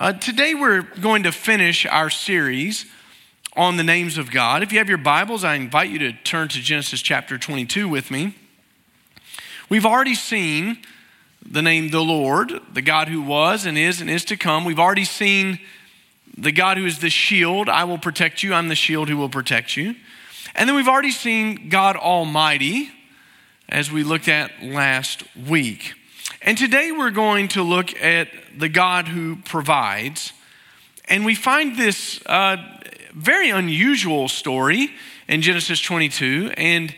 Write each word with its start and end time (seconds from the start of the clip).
Uh, 0.00 0.12
today 0.12 0.54
we're 0.54 0.82
going 1.00 1.24
to 1.24 1.32
finish 1.32 1.84
our 1.84 2.08
series 2.08 2.86
on 3.56 3.76
the 3.76 3.82
names 3.82 4.16
of 4.16 4.30
God. 4.30 4.62
If 4.62 4.70
you 4.70 4.78
have 4.78 4.88
your 4.88 4.96
Bibles, 4.96 5.42
I 5.42 5.56
invite 5.56 5.90
you 5.90 5.98
to 5.98 6.12
turn 6.12 6.46
to 6.50 6.60
Genesis 6.60 7.02
chapter 7.02 7.36
22 7.36 7.88
with 7.88 8.08
me. 8.08 8.36
We've 9.68 9.84
already 9.84 10.14
seen 10.14 10.78
the 11.44 11.62
name 11.62 11.90
the 11.90 12.00
Lord, 12.00 12.60
the 12.72 12.80
God 12.80 13.08
who 13.08 13.20
was 13.20 13.66
and 13.66 13.76
is 13.76 14.00
and 14.00 14.08
is 14.08 14.24
to 14.26 14.36
come. 14.36 14.64
We've 14.64 14.78
already 14.78 15.04
seen 15.04 15.58
the 16.36 16.52
God 16.52 16.76
who 16.76 16.86
is 16.86 17.00
the 17.00 17.10
shield. 17.10 17.68
I 17.68 17.82
will 17.82 17.98
protect 17.98 18.44
you. 18.44 18.54
I'm 18.54 18.68
the 18.68 18.76
shield 18.76 19.08
who 19.08 19.16
will 19.16 19.28
protect 19.28 19.76
you. 19.76 19.96
And 20.54 20.68
then 20.68 20.76
we've 20.76 20.86
already 20.86 21.10
seen 21.10 21.70
God 21.70 21.96
Almighty 21.96 22.88
as 23.68 23.90
we 23.90 24.04
looked 24.04 24.28
at 24.28 24.62
last 24.62 25.24
week. 25.36 25.97
And 26.40 26.56
today 26.56 26.92
we're 26.92 27.10
going 27.10 27.48
to 27.48 27.62
look 27.62 28.00
at 28.00 28.28
the 28.56 28.68
God 28.68 29.08
who 29.08 29.36
provides. 29.36 30.32
And 31.06 31.24
we 31.24 31.34
find 31.34 31.76
this 31.76 32.24
uh, 32.26 32.56
very 33.12 33.50
unusual 33.50 34.28
story 34.28 34.90
in 35.26 35.42
Genesis 35.42 35.80
22. 35.80 36.52
And 36.56 36.94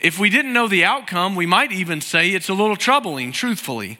if 0.00 0.20
we 0.20 0.30
didn't 0.30 0.52
know 0.52 0.68
the 0.68 0.84
outcome, 0.84 1.34
we 1.34 1.44
might 1.44 1.72
even 1.72 2.00
say 2.00 2.30
it's 2.30 2.48
a 2.48 2.54
little 2.54 2.76
troubling, 2.76 3.32
truthfully. 3.32 3.98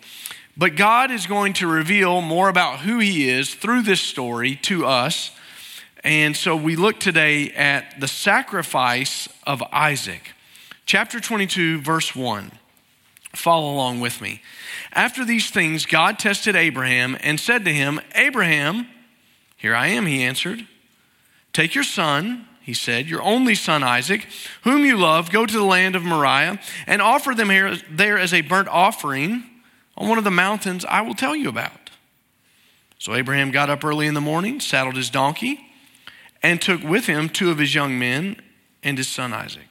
But 0.57 0.77
God 0.77 1.11
is 1.11 1.27
going 1.27 1.55
to 1.55 1.67
reveal 1.67 2.21
more 2.21 2.49
about 2.49 2.81
who 2.81 3.01
He 3.01 3.29
is 3.29 3.55
through 3.55 3.83
this 3.83 4.01
story 4.01 4.55
to 4.63 4.87
us. 4.87 5.33
And 6.05 6.37
so 6.37 6.55
we 6.55 6.77
look 6.77 7.01
today 7.01 7.51
at 7.51 8.01
the 8.01 8.09
sacrifice 8.09 9.29
of 9.45 9.61
Isaac. 9.73 10.35
Chapter 10.87 11.19
22, 11.19 11.81
verse 11.81 12.15
1. 12.15 12.53
Follow 13.35 13.73
along 13.73 14.01
with 14.01 14.21
me. 14.21 14.41
After 14.93 15.25
these 15.25 15.51
things, 15.51 15.87
God 15.87 16.19
tested 16.19 16.57
Abraham 16.57 17.17
and 17.21 17.39
said 17.39 17.65
to 17.65 17.73
him, 17.73 18.01
Abraham, 18.15 18.89
here 19.57 19.75
I 19.75 19.89
am, 19.89 20.07
he 20.07 20.23
answered. 20.23 20.67
Take 21.53 21.75
your 21.75 21.85
son, 21.85 22.47
he 22.61 22.75
said, 22.75 23.07
your 23.07 23.23
only 23.23 23.55
son 23.55 23.83
Isaac, 23.83 24.27
whom 24.63 24.85
you 24.85 24.97
love, 24.97 25.31
go 25.31 25.47
to 25.47 25.57
the 25.57 25.65
land 25.65 25.97
of 25.97 26.05
Moriah 26.05 26.61
and 26.87 27.03
offer 27.03 27.35
them 27.35 27.51
here, 27.51 27.77
there 27.91 28.19
as 28.19 28.33
a 28.33 28.41
burnt 28.41 28.69
offering 28.69 29.45
on 29.97 30.09
one 30.09 30.19
of 30.19 30.25
the 30.25 30.31
mountains 30.31 30.85
I 30.85 31.01
will 31.03 31.15
tell 31.15 31.35
you 31.35 31.49
about. 31.49 31.91
So 32.99 33.15
Abraham 33.15 33.51
got 33.51 33.71
up 33.71 33.85
early 33.85 34.07
in 34.07 34.15
the 34.15 34.21
morning, 34.21 34.61
saddled 34.61 34.97
his 34.97 35.11
donkey, 35.11 35.61
and 36.43 36.61
took 36.61 36.83
with 36.83 37.07
him 37.07 37.29
two 37.29 37.51
of 37.51 37.59
his 37.59 37.75
young 37.75 37.99
men 37.99 38.41
and 38.83 38.99
his 38.99 39.09
son 39.09 39.33
Isaac. 39.33 39.68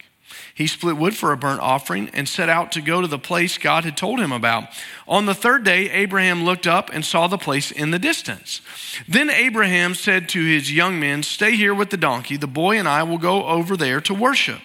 He 0.53 0.67
split 0.67 0.97
wood 0.97 1.15
for 1.15 1.31
a 1.31 1.37
burnt 1.37 1.61
offering 1.61 2.09
and 2.13 2.27
set 2.27 2.49
out 2.49 2.71
to 2.73 2.81
go 2.81 3.01
to 3.01 3.07
the 3.07 3.19
place 3.19 3.57
God 3.57 3.85
had 3.85 3.95
told 3.95 4.19
him 4.19 4.31
about. 4.31 4.69
On 5.07 5.25
the 5.25 5.35
third 5.35 5.63
day, 5.63 5.89
Abraham 5.91 6.43
looked 6.43 6.65
up 6.65 6.89
and 6.91 7.05
saw 7.05 7.27
the 7.27 7.37
place 7.37 7.71
in 7.71 7.91
the 7.91 7.99
distance. 7.99 8.61
Then 9.07 9.29
Abraham 9.29 9.93
said 9.95 10.27
to 10.29 10.43
his 10.43 10.71
young 10.71 10.99
men, 10.99 11.23
Stay 11.23 11.55
here 11.55 11.73
with 11.73 11.89
the 11.89 11.97
donkey. 11.97 12.37
The 12.37 12.47
boy 12.47 12.77
and 12.77 12.87
I 12.87 13.03
will 13.03 13.17
go 13.17 13.45
over 13.45 13.77
there 13.77 14.01
to 14.01 14.13
worship. 14.13 14.61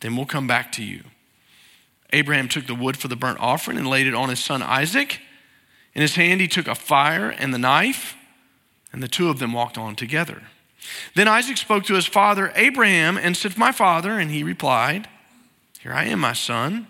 Then 0.00 0.16
we'll 0.16 0.26
come 0.26 0.46
back 0.46 0.72
to 0.72 0.84
you. 0.84 1.02
Abraham 2.12 2.48
took 2.48 2.66
the 2.66 2.74
wood 2.74 2.96
for 2.96 3.08
the 3.08 3.16
burnt 3.16 3.40
offering 3.40 3.78
and 3.78 3.86
laid 3.86 4.06
it 4.06 4.14
on 4.14 4.28
his 4.28 4.40
son 4.40 4.62
Isaac. 4.62 5.20
In 5.94 6.02
his 6.02 6.14
hand, 6.14 6.40
he 6.40 6.48
took 6.48 6.68
a 6.68 6.74
fire 6.74 7.30
and 7.30 7.52
the 7.52 7.58
knife, 7.58 8.16
and 8.92 9.02
the 9.02 9.08
two 9.08 9.28
of 9.28 9.38
them 9.38 9.52
walked 9.52 9.78
on 9.78 9.96
together. 9.96 10.42
Then 11.14 11.28
Isaac 11.28 11.56
spoke 11.56 11.84
to 11.84 11.94
his 11.94 12.06
father 12.06 12.52
Abraham 12.54 13.16
and 13.16 13.36
said, 13.36 13.58
My 13.58 13.72
father. 13.72 14.18
And 14.18 14.30
he 14.30 14.42
replied, 14.42 15.08
Here 15.80 15.92
I 15.92 16.04
am, 16.04 16.20
my 16.20 16.32
son. 16.32 16.86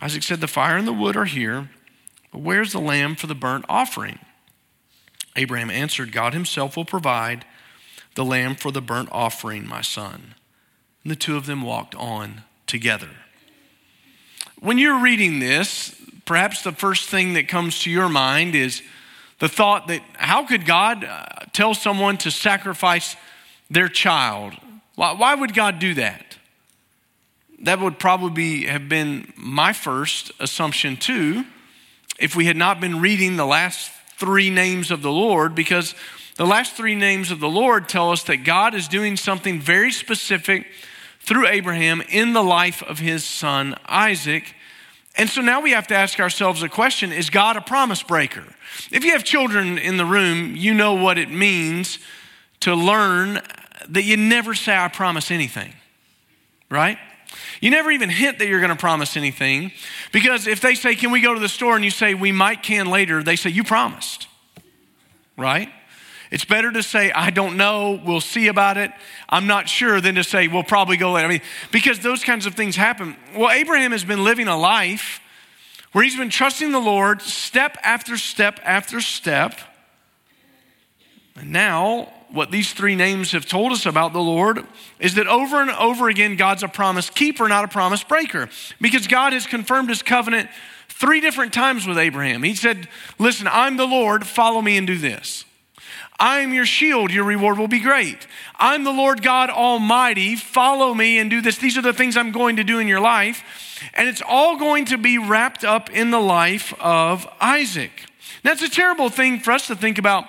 Isaac 0.00 0.22
said, 0.22 0.40
The 0.40 0.48
fire 0.48 0.76
and 0.76 0.86
the 0.86 0.92
wood 0.92 1.16
are 1.16 1.24
here, 1.24 1.70
but 2.30 2.40
where's 2.40 2.72
the 2.72 2.80
lamb 2.80 3.16
for 3.16 3.26
the 3.26 3.34
burnt 3.34 3.64
offering? 3.68 4.18
Abraham 5.36 5.70
answered, 5.70 6.12
God 6.12 6.34
himself 6.34 6.76
will 6.76 6.84
provide 6.84 7.44
the 8.14 8.24
lamb 8.24 8.56
for 8.56 8.70
the 8.70 8.82
burnt 8.82 9.08
offering, 9.12 9.66
my 9.66 9.80
son. 9.80 10.34
And 11.02 11.10
the 11.10 11.16
two 11.16 11.36
of 11.36 11.46
them 11.46 11.62
walked 11.62 11.94
on 11.94 12.42
together. 12.66 13.10
When 14.60 14.78
you're 14.78 15.00
reading 15.00 15.40
this, 15.40 15.96
perhaps 16.24 16.62
the 16.62 16.72
first 16.72 17.08
thing 17.08 17.32
that 17.32 17.48
comes 17.48 17.80
to 17.80 17.90
your 17.90 18.08
mind 18.08 18.54
is, 18.54 18.82
the 19.42 19.48
thought 19.48 19.88
that 19.88 20.02
how 20.12 20.46
could 20.46 20.64
God 20.64 21.02
uh, 21.02 21.24
tell 21.52 21.74
someone 21.74 22.16
to 22.18 22.30
sacrifice 22.30 23.16
their 23.68 23.88
child? 23.88 24.54
Why, 24.94 25.14
why 25.14 25.34
would 25.34 25.52
God 25.52 25.80
do 25.80 25.94
that? 25.94 26.38
That 27.58 27.80
would 27.80 27.98
probably 27.98 28.66
have 28.66 28.88
been 28.88 29.32
my 29.36 29.72
first 29.72 30.30
assumption 30.38 30.96
too, 30.96 31.44
if 32.20 32.36
we 32.36 32.44
had 32.44 32.56
not 32.56 32.80
been 32.80 33.00
reading 33.00 33.36
the 33.36 33.44
last 33.44 33.90
three 34.16 34.48
names 34.48 34.92
of 34.92 35.02
the 35.02 35.10
Lord, 35.10 35.56
because 35.56 35.96
the 36.36 36.46
last 36.46 36.74
three 36.74 36.94
names 36.94 37.32
of 37.32 37.40
the 37.40 37.48
Lord 37.48 37.88
tell 37.88 38.12
us 38.12 38.22
that 38.22 38.44
God 38.44 38.76
is 38.76 38.86
doing 38.86 39.16
something 39.16 39.60
very 39.60 39.90
specific 39.90 40.68
through 41.18 41.48
Abraham 41.48 42.00
in 42.08 42.32
the 42.32 42.44
life 42.44 42.80
of 42.84 43.00
his 43.00 43.24
son 43.24 43.74
Isaac. 43.86 44.54
And 45.16 45.28
so 45.28 45.42
now 45.42 45.60
we 45.60 45.72
have 45.72 45.86
to 45.88 45.94
ask 45.94 46.18
ourselves 46.20 46.62
a 46.62 46.68
question 46.68 47.12
Is 47.12 47.30
God 47.30 47.56
a 47.56 47.60
promise 47.60 48.02
breaker? 48.02 48.44
If 48.90 49.04
you 49.04 49.12
have 49.12 49.24
children 49.24 49.78
in 49.78 49.96
the 49.96 50.06
room, 50.06 50.56
you 50.56 50.74
know 50.74 50.94
what 50.94 51.18
it 51.18 51.30
means 51.30 51.98
to 52.60 52.74
learn 52.74 53.40
that 53.88 54.02
you 54.04 54.16
never 54.16 54.54
say, 54.54 54.76
I 54.76 54.88
promise 54.88 55.30
anything, 55.30 55.72
right? 56.70 56.98
You 57.60 57.70
never 57.70 57.90
even 57.90 58.08
hint 58.08 58.38
that 58.38 58.48
you're 58.48 58.60
going 58.60 58.70
to 58.70 58.76
promise 58.76 59.16
anything 59.16 59.72
because 60.12 60.46
if 60.46 60.60
they 60.60 60.74
say, 60.74 60.94
Can 60.94 61.10
we 61.10 61.20
go 61.20 61.34
to 61.34 61.40
the 61.40 61.48
store? 61.48 61.76
and 61.76 61.84
you 61.84 61.90
say, 61.90 62.14
We 62.14 62.32
might 62.32 62.62
can 62.62 62.86
later, 62.86 63.22
they 63.22 63.36
say, 63.36 63.50
You 63.50 63.64
promised, 63.64 64.28
right? 65.36 65.68
It's 66.32 66.46
better 66.46 66.72
to 66.72 66.82
say, 66.82 67.12
I 67.12 67.28
don't 67.28 67.58
know, 67.58 68.00
we'll 68.02 68.22
see 68.22 68.46
about 68.46 68.78
it, 68.78 68.90
I'm 69.28 69.46
not 69.46 69.68
sure, 69.68 70.00
than 70.00 70.14
to 70.14 70.24
say, 70.24 70.48
We'll 70.48 70.62
probably 70.62 70.96
go 70.96 71.12
later. 71.12 71.26
I 71.26 71.30
mean, 71.30 71.42
because 71.70 72.00
those 72.00 72.24
kinds 72.24 72.46
of 72.46 72.54
things 72.54 72.74
happen. 72.74 73.18
Well, 73.36 73.50
Abraham 73.50 73.92
has 73.92 74.02
been 74.02 74.24
living 74.24 74.48
a 74.48 74.56
life 74.56 75.20
where 75.92 76.02
he's 76.02 76.16
been 76.16 76.30
trusting 76.30 76.72
the 76.72 76.80
Lord 76.80 77.20
step 77.20 77.76
after 77.82 78.16
step 78.16 78.58
after 78.64 79.02
step. 79.02 79.60
And 81.36 81.52
now, 81.52 82.10
what 82.30 82.50
these 82.50 82.72
three 82.72 82.94
names 82.94 83.32
have 83.32 83.44
told 83.44 83.72
us 83.72 83.84
about 83.84 84.14
the 84.14 84.20
Lord 84.20 84.64
is 84.98 85.16
that 85.16 85.26
over 85.26 85.60
and 85.60 85.70
over 85.72 86.08
again, 86.08 86.36
God's 86.36 86.62
a 86.62 86.68
promise 86.68 87.10
keeper, 87.10 87.46
not 87.46 87.66
a 87.66 87.68
promise 87.68 88.02
breaker, 88.04 88.48
because 88.80 89.06
God 89.06 89.34
has 89.34 89.46
confirmed 89.46 89.90
his 89.90 90.02
covenant 90.02 90.48
three 90.88 91.20
different 91.20 91.52
times 91.52 91.86
with 91.86 91.98
Abraham. 91.98 92.42
He 92.42 92.54
said, 92.54 92.88
Listen, 93.18 93.46
I'm 93.52 93.76
the 93.76 93.86
Lord, 93.86 94.26
follow 94.26 94.62
me 94.62 94.78
and 94.78 94.86
do 94.86 94.96
this. 94.96 95.44
I 96.18 96.40
am 96.40 96.54
your 96.54 96.66
shield, 96.66 97.10
your 97.10 97.24
reward 97.24 97.58
will 97.58 97.68
be 97.68 97.80
great. 97.80 98.26
I'm 98.56 98.84
the 98.84 98.92
Lord 98.92 99.22
God 99.22 99.50
Almighty, 99.50 100.36
follow 100.36 100.94
me 100.94 101.18
and 101.18 101.28
do 101.28 101.40
this. 101.40 101.58
These 101.58 101.76
are 101.76 101.82
the 101.82 101.92
things 101.92 102.16
I'm 102.16 102.30
going 102.32 102.56
to 102.56 102.64
do 102.64 102.78
in 102.78 102.86
your 102.86 103.00
life. 103.00 103.42
And 103.94 104.08
it's 104.08 104.22
all 104.26 104.56
going 104.56 104.84
to 104.86 104.98
be 104.98 105.18
wrapped 105.18 105.64
up 105.64 105.90
in 105.90 106.10
the 106.10 106.20
life 106.20 106.72
of 106.80 107.26
Isaac. 107.40 108.06
Now, 108.44 108.52
it's 108.52 108.62
a 108.62 108.70
terrible 108.70 109.08
thing 109.08 109.40
for 109.40 109.52
us 109.52 109.66
to 109.66 109.74
think 109.74 109.98
about 109.98 110.26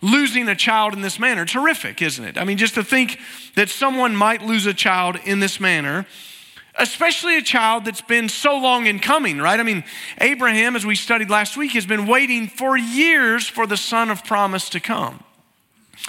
losing 0.00 0.48
a 0.48 0.54
child 0.54 0.94
in 0.94 1.00
this 1.00 1.18
manner. 1.18 1.44
Terrific, 1.44 2.02
isn't 2.02 2.24
it? 2.24 2.38
I 2.38 2.44
mean, 2.44 2.58
just 2.58 2.74
to 2.74 2.84
think 2.84 3.18
that 3.54 3.68
someone 3.68 4.14
might 4.14 4.42
lose 4.42 4.66
a 4.66 4.74
child 4.74 5.16
in 5.24 5.40
this 5.40 5.58
manner, 5.60 6.06
especially 6.78 7.38
a 7.38 7.42
child 7.42 7.84
that's 7.84 8.02
been 8.02 8.28
so 8.28 8.56
long 8.58 8.86
in 8.86 8.98
coming, 8.98 9.38
right? 9.38 9.58
I 9.58 9.62
mean, 9.62 9.84
Abraham, 10.18 10.76
as 10.76 10.84
we 10.84 10.94
studied 10.94 11.30
last 11.30 11.56
week, 11.56 11.72
has 11.72 11.86
been 11.86 12.06
waiting 12.06 12.48
for 12.48 12.76
years 12.76 13.48
for 13.48 13.66
the 13.66 13.76
son 13.76 14.10
of 14.10 14.24
promise 14.24 14.68
to 14.70 14.80
come. 14.80 15.22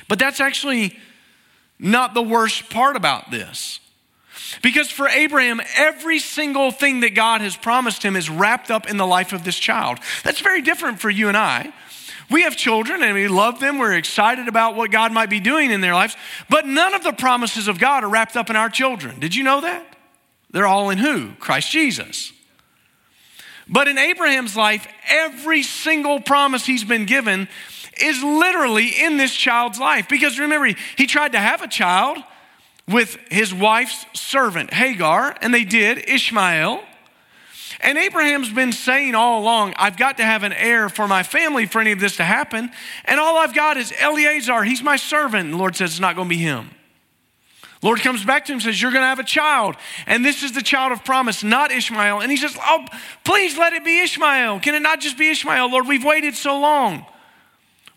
But 0.08 0.20
that's 0.20 0.40
actually 0.40 0.98
not 1.80 2.14
the 2.14 2.22
worst 2.22 2.70
part 2.70 2.96
about 2.96 3.32
this. 3.32 3.80
Because 4.62 4.90
for 4.90 5.08
Abraham, 5.08 5.62
every 5.76 6.20
single 6.20 6.72
thing 6.72 7.02
that 7.02 7.16
God 7.16 7.42
has 7.42 7.56
promised 7.56 8.04
him 8.04 8.16
is 8.16 8.30
wrapped 8.30 8.72
up 8.72 8.90
in 8.90 8.98
the 8.98 9.06
life 9.06 9.34
of 9.34 9.44
this 9.44 9.58
child. 9.58 10.00
That's 10.24 10.40
very 10.40 10.62
different 10.62 11.00
for 11.00 11.10
you 11.10 11.28
and 11.28 11.38
I. 11.38 11.74
We 12.30 12.44
have 12.44 12.58
children 12.58 13.04
and 13.04 13.14
we 13.14 13.28
love 13.28 13.60
them. 13.60 13.78
We're 13.78 13.94
excited 13.94 14.48
about 14.48 14.76
what 14.76 14.92
God 14.92 15.12
might 15.12 15.30
be 15.30 15.40
doing 15.40 15.72
in 15.72 15.82
their 15.82 15.94
lives, 15.94 16.16
but 16.50 16.66
none 16.66 16.94
of 16.94 17.04
the 17.04 17.14
promises 17.14 17.68
of 17.68 17.80
God 17.80 18.04
are 18.04 18.10
wrapped 18.10 18.36
up 18.36 18.50
in 18.50 18.56
our 18.56 18.70
children. 18.70 19.20
Did 19.20 19.34
you 19.34 19.44
know 19.44 19.62
that? 19.62 19.96
They're 20.52 20.68
all 20.68 20.90
in 20.90 20.98
who? 20.98 21.32
Christ 21.40 21.72
Jesus. 21.72 22.34
But 23.70 23.88
in 23.88 23.98
Abraham's 23.98 24.56
life, 24.56 24.88
every 25.08 25.62
single 25.64 26.22
promise 26.22 26.66
he's 26.66 26.86
been 26.86 27.06
given 27.06 27.50
is 28.02 28.24
literally 28.24 28.88
in 28.88 29.18
this 29.18 29.34
child's 29.34 29.80
life. 29.80 30.08
Because 30.10 30.40
remember, 30.40 30.74
he 30.96 31.08
tried 31.08 31.34
to 31.34 31.40
have 31.40 31.62
a 31.62 31.68
child 31.68 32.18
with 32.88 33.18
his 33.30 33.54
wife's 33.54 34.06
servant, 34.14 34.74
Hagar, 34.74 35.36
and 35.42 35.54
they 35.54 35.64
did, 35.64 36.10
Ishmael. 36.10 36.84
And 37.80 37.98
Abraham's 37.98 38.52
been 38.52 38.72
saying 38.72 39.14
all 39.14 39.42
along, 39.42 39.74
I've 39.78 39.98
got 39.98 40.18
to 40.18 40.24
have 40.24 40.44
an 40.44 40.54
heir 40.54 40.90
for 40.90 41.08
my 41.08 41.22
family 41.22 41.66
for 41.66 41.80
any 41.80 41.92
of 41.92 42.00
this 42.00 42.18
to 42.18 42.24
happen. 42.24 42.72
And 43.06 43.20
all 43.20 43.38
I've 43.38 43.54
got 43.54 43.78
is 43.78 43.94
Eleazar. 44.00 44.64
He's 44.64 44.82
my 44.82 44.96
servant. 44.96 45.46
And 45.46 45.54
the 45.54 45.58
Lord 45.58 45.76
says 45.76 45.92
it's 45.92 46.00
not 46.00 46.16
going 46.16 46.28
to 46.28 46.36
be 46.36 46.42
him. 46.42 46.72
Lord 47.84 48.00
comes 48.00 48.26
back 48.26 48.46
to 48.46 48.52
him 48.52 48.56
and 48.56 48.64
says, 48.64 48.82
You're 48.82 48.92
going 48.92 49.04
to 49.04 49.08
have 49.08 49.20
a 49.20 49.24
child. 49.24 49.76
And 50.08 50.26
this 50.26 50.42
is 50.42 50.54
the 50.54 50.64
child 50.64 50.92
of 50.92 51.06
promise, 51.06 51.44
not 51.44 51.72
Ishmael. 51.72 52.22
And 52.22 52.32
he 52.32 52.38
says, 52.38 52.58
Oh, 52.60 52.86
please 53.24 53.58
let 53.58 53.74
it 53.74 53.86
be 53.86 54.00
Ishmael. 54.00 54.60
Can 54.62 54.74
it 54.74 54.82
not 54.82 55.00
just 55.00 55.18
be 55.18 55.30
Ishmael? 55.30 55.70
Lord, 55.70 55.88
we've 55.88 56.04
waited 56.04 56.36
so 56.36 56.60
long. 56.60 57.06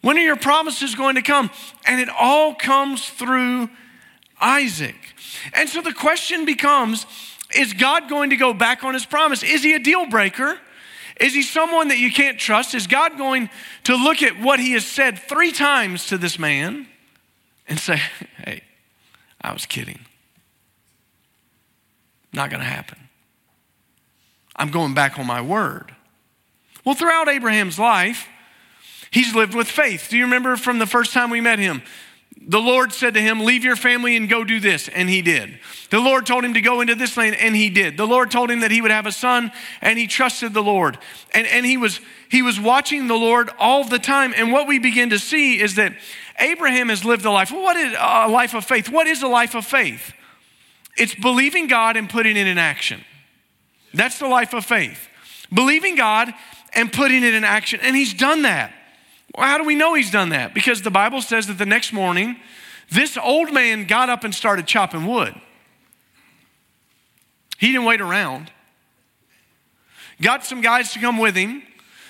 When 0.01 0.17
are 0.17 0.23
your 0.23 0.37
promises 0.37 0.95
going 0.95 1.17
to 1.17 1.23
come? 1.23 1.51
And 1.87 2.01
it 2.01 2.09
all 2.09 2.55
comes 2.55 3.09
through 3.09 3.69
Isaac. 4.41 4.97
And 5.53 5.69
so 5.69 5.81
the 5.83 5.93
question 5.93 6.45
becomes 6.45 7.07
is 7.55 7.73
God 7.73 8.09
going 8.09 8.31
to 8.31 8.37
go 8.37 8.55
back 8.55 8.85
on 8.85 8.95
his 8.95 9.05
promise? 9.05 9.43
Is 9.43 9.65
he 9.65 9.75
a 9.75 9.81
deal 9.81 10.07
breaker? 10.07 10.59
Is 11.21 11.35
he 11.35 11.43
someone 11.43 11.89
that 11.89 11.99
you 11.99 12.11
can't 12.13 12.39
trust? 12.39 12.75
Is 12.75 12.87
God 12.87 13.19
going 13.19 13.51
to 13.85 13.97
look 13.97 14.23
at 14.23 14.41
what 14.41 14.61
he 14.61 14.73
has 14.73 14.87
said 14.87 15.19
three 15.19 15.53
times 15.53 16.07
to 16.07 16.17
this 16.17 16.39
man 16.39 16.87
and 17.69 17.79
say, 17.79 17.97
hey, 18.39 18.63
I 19.41 19.53
was 19.53 19.67
kidding? 19.67 20.01
Not 22.33 22.51
going 22.51 22.61
to 22.61 22.69
happen. 22.69 22.99
I'm 24.57 24.71
going 24.71 24.95
back 24.95 25.19
on 25.19 25.27
my 25.27 25.41
word. 25.41 25.95
Well, 26.85 26.95
throughout 26.95 27.29
Abraham's 27.29 27.79
life, 27.79 28.29
he's 29.11 29.35
lived 29.35 29.55
with 29.55 29.69
faith. 29.69 30.09
Do 30.11 30.17
you 30.17 30.25
remember 30.25 30.57
from 30.57 30.79
the 30.79 30.87
first 30.87 31.13
time 31.13 31.31
we 31.31 31.41
met 31.41 31.59
him? 31.59 31.83
The 32.43 32.61
Lord 32.61 32.93
said 32.93 33.15
to 33.15 33.21
him, 33.21 33.41
Leave 33.41 33.65
your 33.65 33.77
family 33.77 34.17
and 34.17 34.29
go 34.29 34.45
do 34.45 34.61
this. 34.61 34.89
And 34.89 35.11
he 35.11 35.21
did. 35.21 35.59
The 35.91 36.01
Lord 36.01 36.25
told 36.27 36.45
him 36.45 36.55
to 36.55 36.61
go 36.61 36.81
into 36.81 36.95
this 36.95 37.17
land, 37.17 37.37
and 37.37 37.55
he 37.55 37.69
did. 37.69 37.97
The 37.97 38.07
Lord 38.07 38.31
told 38.31 38.51
him 38.51 38.61
that 38.61 38.71
he 38.71 38.81
would 38.81 38.91
have 38.91 39.07
a 39.07 39.13
son, 39.13 39.53
and 39.83 39.99
he 39.99 40.07
trusted 40.07 40.55
the 40.55 40.63
Lord. 40.63 40.99
And, 41.35 41.47
and 41.47 41.67
he, 41.67 41.77
was, 41.77 42.01
he 42.31 42.41
was 42.41 42.59
watching 42.59 43.09
the 43.09 43.15
Lord 43.15 43.51
all 43.59 43.85
the 43.85 43.99
time. 43.99 44.33
And 44.37 44.53
what 44.53 44.67
we 44.67 44.79
begin 44.79 45.11
to 45.11 45.19
see 45.19 45.61
is 45.61 45.75
that 45.75 45.93
Abraham 46.39 46.89
has 46.89 47.05
lived 47.05 47.25
a 47.25 47.31
life. 47.31 47.51
What 47.51 47.77
is 47.77 47.95
uh, 47.95 48.25
a 48.27 48.31
life 48.31 48.55
of 48.55 48.65
faith? 48.65 48.89
What 48.89 49.07
is 49.07 49.23
a 49.23 49.29
life 49.29 49.55
of 49.55 49.67
faith? 49.67 50.15
It's 50.97 51.15
believing 51.15 51.67
God 51.67 51.97
and 51.97 52.09
putting 52.09 52.37
it 52.37 52.47
in 52.47 52.59
action. 52.59 53.05
That's 53.93 54.19
the 54.19 54.29
life 54.29 54.55
of 54.55 54.65
faith. 54.65 55.09
Believing 55.53 55.95
God 55.95 56.33
and 56.75 56.93
putting 56.93 57.23
it 57.23 57.35
in 57.35 57.45
action. 57.45 57.81
And 57.83 57.95
he's 57.95 58.15
done 58.15 58.43
that. 58.43 58.73
Well, 59.37 59.47
how 59.47 59.59
do 59.59 59.65
we 59.65 59.75
know 59.75 59.95
he's 59.95 60.11
done 60.11 60.31
that? 60.31 60.55
Because 60.55 60.83
the 60.83 60.91
Bible 60.91 61.23
says 61.23 61.47
that 61.47 61.59
the 61.59 61.67
next 61.67 61.93
morning, 61.93 62.37
this 62.91 63.17
old 63.17 63.53
man 63.53 63.85
got 63.87 64.09
up 64.09 64.25
and 64.25 64.35
started 64.35 64.67
chopping 64.67 65.07
wood. 65.07 65.35
He 67.59 67.69
didn't 67.69 67.85
wait 67.85 68.01
around. 68.01 68.51
Got 70.21 70.45
some 70.45 70.61
guys 70.61 70.93
to 70.93 70.99
come 70.99 71.19
with 71.19 71.35
him, 71.35 71.63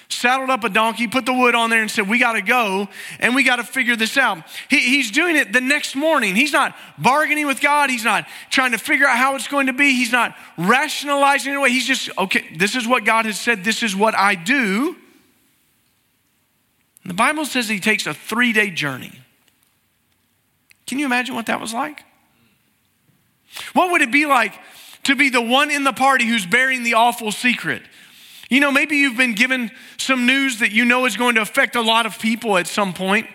saddled 0.09 0.51
up 0.51 0.65
a 0.65 0.69
donkey, 0.69 1.07
put 1.07 1.27
the 1.27 1.35
wood 1.35 1.55
on 1.55 1.71
there, 1.71 1.83
and 1.83 1.91
said, 1.91 2.09
We 2.09 2.19
got 2.19 2.33
to 2.33 2.43
go 2.43 2.89
and 3.19 3.35
we 3.35 3.43
got 3.43 3.57
to 3.57 3.65
figure 3.65 3.97
this 3.97 4.17
out. 4.17 4.39
He, 4.69 4.81
he's 4.81 5.11
doing 5.11 5.37
it 5.37 5.53
the 5.53 5.61
next 5.61 5.95
morning. 5.95 6.35
He's 6.35 6.53
not 6.53 6.77
bargaining 6.99 7.47
with 7.47 7.61
God. 7.61 7.91
He's 7.91 8.05
not 8.05 8.27
trying 8.49 8.73
to 8.73 8.79
figure 8.79 9.07
out 9.07 9.17
how 9.17 9.37
it's 9.37 9.49
going 9.49 9.67
to 9.67 9.73
be. 9.73 9.95
He's 9.95 10.13
not 10.13 10.35
rationalizing 10.57 11.53
it 11.53 11.57
away. 11.57 11.71
He's 11.71 11.87
just, 11.87 12.11
okay, 12.17 12.47
this 12.57 12.75
is 12.75 12.89
what 12.89 13.05
God 13.05 13.27
has 13.27 13.39
said. 13.39 13.63
This 13.63 13.83
is 13.83 13.95
what 13.95 14.17
I 14.17 14.35
do. 14.35 14.97
The 17.05 17.15
Bible 17.15 17.45
says 17.45 17.69
he 17.69 17.81
takes 17.81 18.07
a 18.07 18.15
three 18.15 18.53
day 18.53 18.71
journey. 18.71 19.13
Can 20.87 20.99
you 20.99 21.07
imagine 21.07 21.35
what 21.35 21.47
that 21.47 21.61
was 21.61 21.73
like? 21.73 22.03
What 23.73 23.93
would 23.93 24.03
it 24.03 24.13
be 24.13 24.27
like 24.27 24.55
to 25.05 25.17
be 25.17 25.31
the 25.31 25.41
one 25.41 25.71
in 25.71 25.85
the 25.85 25.93
party 25.93 26.27
who's 26.27 26.47
bearing 26.47 26.83
the 26.83 26.95
awful 26.95 27.33
secret? 27.33 27.83
You 28.49 28.61
know, 28.61 28.73
maybe 28.73 28.97
you've 28.97 29.17
been 29.17 29.35
given 29.35 29.71
some 29.97 30.27
news 30.27 30.59
that 30.59 30.73
you 30.73 30.85
know 30.85 31.07
is 31.07 31.17
going 31.17 31.37
to 31.37 31.41
affect 31.41 31.77
a 31.77 31.81
lot 31.81 32.07
of 32.07 32.19
people 32.19 32.59
at 32.59 32.67
some 32.67 32.93
point, 32.93 33.29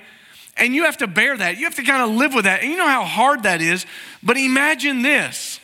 and 0.58 0.76
you 0.76 0.84
have 0.84 0.98
to 0.98 1.08
bear 1.08 1.36
that. 1.36 1.58
You 1.58 1.64
have 1.64 1.76
to 1.76 1.84
kind 1.84 2.04
of 2.04 2.16
live 2.18 2.34
with 2.34 2.44
that. 2.44 2.62
And 2.62 2.70
you 2.70 2.78
know 2.78 2.88
how 2.88 3.06
hard 3.06 3.44
that 3.44 3.62
is. 3.62 3.86
But 4.22 4.38
imagine 4.38 5.02
this 5.02 5.60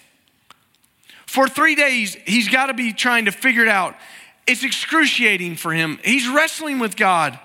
for 1.25 1.47
three 1.47 1.75
days, 1.75 2.15
he's 2.25 2.49
got 2.49 2.67
to 2.67 2.73
be 2.73 2.93
trying 2.93 3.25
to 3.25 3.31
figure 3.31 3.61
it 3.61 3.69
out. 3.69 3.95
It's 4.47 4.63
excruciating 4.63 5.57
for 5.57 5.71
him. 5.71 5.99
He's 6.03 6.27
wrestling 6.27 6.79
with 6.79 6.95
God 6.95 7.39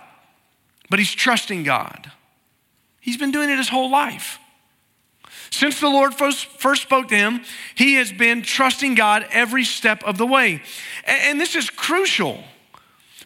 but 0.90 0.98
he's 0.98 1.12
trusting 1.12 1.64
God. 1.64 2.10
He's 3.00 3.16
been 3.16 3.30
doing 3.30 3.50
it 3.50 3.58
his 3.58 3.68
whole 3.68 3.90
life. 3.90 4.38
Since 5.50 5.80
the 5.80 5.88
Lord 5.88 6.14
first, 6.14 6.48
spoke 6.82 7.08
to 7.08 7.16
him, 7.16 7.40
he 7.74 7.94
has 7.94 8.12
been 8.12 8.42
trusting 8.42 8.94
God 8.94 9.26
every 9.30 9.64
step 9.64 10.02
of 10.04 10.18
the 10.18 10.26
way. 10.26 10.62
And, 11.04 11.40
this 11.40 11.54
is 11.54 11.70
crucial 11.70 12.42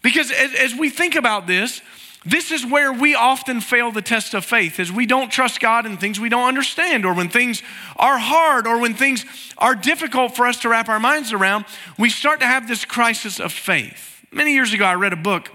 because 0.03 0.31
as, 0.31 0.55
as 0.55 0.75
we 0.75 0.91
think 0.91 1.15
about 1.15 1.47
this, 1.47 1.81
this 2.27 2.53
is 2.53 2.67
where 2.67 2.93
we 2.93 3.15
often 3.15 3.61
fail 3.61 3.91
the 3.91 4.03
test 4.03 4.35
of 4.35 4.45
faith 4.45 4.79
is 4.79 4.93
we 4.93 5.07
don't 5.07 5.33
trust 5.33 5.59
God 5.59 5.87
in 5.87 5.97
things 5.97 6.21
we 6.21 6.29
don't 6.29 6.47
understand 6.47 7.07
or 7.07 7.15
when 7.15 7.31
things 7.31 7.63
are 7.97 8.19
hard 8.19 8.67
or 8.67 8.79
when 8.79 8.93
things 8.93 9.25
are 9.57 9.75
difficult 9.75 10.37
for 10.37 10.47
us 10.47 10.59
to 10.59 10.69
wrap 10.69 10.91
our 10.91 11.01
minds 11.01 11.33
around, 11.33 11.65
we 11.99 12.11
start 12.11 12.41
to 12.41 12.47
have 12.47 12.69
this 12.69 12.85
crisis 12.85 13.41
of 13.41 13.53
faith. 13.53 14.27
Many 14.31 14.53
years 14.53 14.75
ago 14.75 14.85
I 14.85 14.95
read 14.95 15.15
a 15.15 15.17
book 15.17 15.51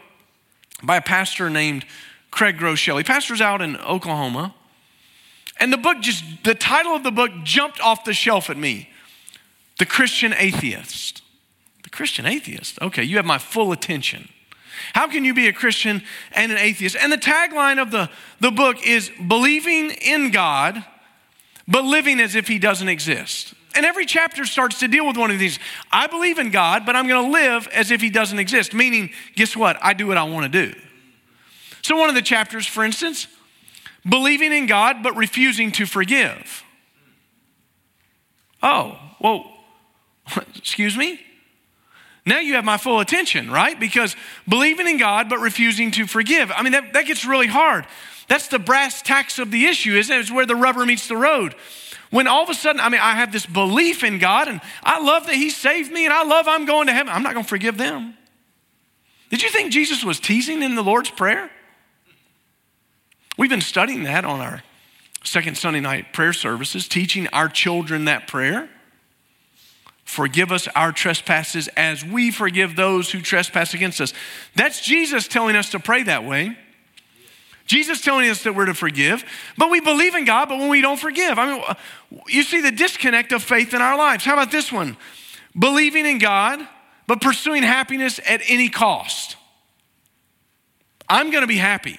by 0.83 0.97
a 0.97 1.01
pastor 1.01 1.49
named 1.49 1.85
Craig 2.31 2.57
Groeschel. 2.57 2.97
He 2.97 3.03
pastors 3.03 3.41
out 3.41 3.61
in 3.61 3.77
Oklahoma. 3.77 4.53
And 5.57 5.71
the 5.71 5.77
book 5.77 6.01
just, 6.01 6.23
the 6.43 6.55
title 6.55 6.93
of 6.93 7.03
the 7.03 7.11
book 7.11 7.31
jumped 7.43 7.79
off 7.79 8.03
the 8.03 8.13
shelf 8.13 8.49
at 8.49 8.57
me 8.57 8.89
The 9.79 9.85
Christian 9.85 10.33
Atheist. 10.33 11.21
The 11.83 11.89
Christian 11.89 12.25
Atheist? 12.25 12.81
Okay, 12.81 13.03
you 13.03 13.15
have 13.17 13.25
my 13.25 13.37
full 13.37 13.71
attention. 13.71 14.29
How 14.93 15.07
can 15.07 15.23
you 15.23 15.33
be 15.33 15.47
a 15.47 15.53
Christian 15.53 16.03
and 16.33 16.51
an 16.51 16.57
atheist? 16.57 16.97
And 16.99 17.11
the 17.11 17.17
tagline 17.17 17.81
of 17.81 17.91
the, 17.91 18.09
the 18.39 18.51
book 18.51 18.85
is 18.85 19.09
believing 19.27 19.91
in 19.91 20.31
God, 20.31 20.83
but 21.67 21.85
living 21.85 22.19
as 22.19 22.35
if 22.35 22.47
He 22.47 22.59
doesn't 22.59 22.89
exist. 22.89 23.53
And 23.75 23.85
every 23.85 24.05
chapter 24.05 24.45
starts 24.45 24.79
to 24.79 24.87
deal 24.87 25.05
with 25.05 25.17
one 25.17 25.31
of 25.31 25.39
these. 25.39 25.59
I 25.91 26.07
believe 26.07 26.39
in 26.39 26.49
God, 26.49 26.85
but 26.85 26.95
I'm 26.95 27.07
going 27.07 27.25
to 27.25 27.31
live 27.31 27.67
as 27.73 27.91
if 27.91 28.01
He 28.01 28.09
doesn't 28.09 28.39
exist. 28.39 28.73
Meaning, 28.73 29.11
guess 29.35 29.55
what? 29.55 29.77
I 29.81 29.93
do 29.93 30.07
what 30.07 30.17
I 30.17 30.23
want 30.23 30.51
to 30.51 30.67
do. 30.67 30.79
So, 31.81 31.97
one 31.97 32.09
of 32.09 32.15
the 32.15 32.21
chapters, 32.21 32.65
for 32.65 32.83
instance, 32.83 33.27
believing 34.07 34.53
in 34.53 34.65
God, 34.65 35.03
but 35.03 35.15
refusing 35.15 35.71
to 35.73 35.85
forgive. 35.85 36.63
Oh, 38.63 38.97
well, 39.19 39.51
excuse 40.55 40.97
me? 40.97 41.19
Now 42.25 42.39
you 42.39 42.55
have 42.55 42.65
my 42.65 42.77
full 42.77 42.99
attention, 42.99 43.51
right? 43.51 43.79
Because 43.79 44.15
believing 44.47 44.87
in 44.87 44.97
God, 44.97 45.29
but 45.29 45.39
refusing 45.39 45.91
to 45.91 46.07
forgive. 46.07 46.51
I 46.51 46.63
mean, 46.63 46.71
that, 46.71 46.93
that 46.93 47.05
gets 47.05 47.23
really 47.23 47.47
hard. 47.47 47.85
That's 48.27 48.47
the 48.47 48.57
brass 48.57 49.03
tacks 49.03 49.37
of 49.37 49.51
the 49.51 49.65
issue, 49.65 49.95
isn't 49.95 50.15
it? 50.15 50.19
It's 50.19 50.31
where 50.31 50.47
the 50.47 50.55
rubber 50.55 50.85
meets 50.85 51.07
the 51.07 51.17
road. 51.17 51.53
When 52.11 52.27
all 52.27 52.43
of 52.43 52.49
a 52.49 52.53
sudden, 52.53 52.79
I 52.79 52.89
mean, 52.89 53.01
I 53.01 53.15
have 53.15 53.31
this 53.31 53.45
belief 53.45 54.03
in 54.03 54.19
God 54.19 54.47
and 54.47 54.61
I 54.83 55.01
love 55.01 55.25
that 55.25 55.35
He 55.35 55.49
saved 55.49 55.91
me 55.91 56.05
and 56.05 56.13
I 56.13 56.23
love 56.23 56.47
I'm 56.47 56.65
going 56.65 56.87
to 56.87 56.93
heaven, 56.93 57.11
I'm 57.11 57.23
not 57.23 57.33
going 57.33 57.45
to 57.45 57.49
forgive 57.49 57.77
them. 57.77 58.15
Did 59.29 59.41
you 59.41 59.49
think 59.49 59.71
Jesus 59.71 60.03
was 60.03 60.19
teasing 60.19 60.61
in 60.61 60.75
the 60.75 60.83
Lord's 60.83 61.09
Prayer? 61.09 61.49
We've 63.37 63.49
been 63.49 63.61
studying 63.61 64.03
that 64.03 64.23
on 64.23 64.39
our 64.39 64.63
second 65.23 65.57
Sunday 65.57 65.79
night 65.79 66.13
prayer 66.13 66.33
services, 66.33 66.87
teaching 66.87 67.27
our 67.27 67.49
children 67.49 68.05
that 68.05 68.27
prayer. 68.27 68.69
Forgive 70.05 70.51
us 70.51 70.67
our 70.69 70.91
trespasses 70.91 71.67
as 71.69 72.05
we 72.05 72.29
forgive 72.29 72.75
those 72.75 73.11
who 73.11 73.21
trespass 73.21 73.73
against 73.73 73.99
us. 73.99 74.13
That's 74.55 74.85
Jesus 74.85 75.27
telling 75.27 75.55
us 75.55 75.71
to 75.71 75.79
pray 75.79 76.03
that 76.03 76.23
way. 76.23 76.55
Jesus 77.65 78.01
telling 78.01 78.29
us 78.29 78.43
that 78.43 78.53
we're 78.53 78.65
to 78.65 78.73
forgive, 78.73 79.23
but 79.57 79.71
we 79.71 79.79
believe 79.79 80.13
in 80.13 80.23
God, 80.23 80.49
but 80.49 80.59
when 80.59 80.69
we 80.69 80.81
don't 80.81 80.99
forgive, 80.99 81.39
I 81.39 81.53
mean, 81.53 81.63
you 82.27 82.43
see 82.43 82.61
the 82.61 82.71
disconnect 82.71 83.31
of 83.31 83.41
faith 83.43 83.73
in 83.73 83.81
our 83.81 83.97
lives. 83.97 84.23
How 84.23 84.33
about 84.33 84.51
this 84.51 84.71
one? 84.71 84.97
Believing 85.57 86.05
in 86.05 86.19
God, 86.19 86.59
but 87.07 87.21
pursuing 87.21 87.63
happiness 87.63 88.19
at 88.27 88.41
any 88.47 88.69
cost. 88.69 89.35
I'm 91.09 91.31
going 91.31 91.41
to 91.41 91.47
be 91.47 91.57
happy 91.57 91.97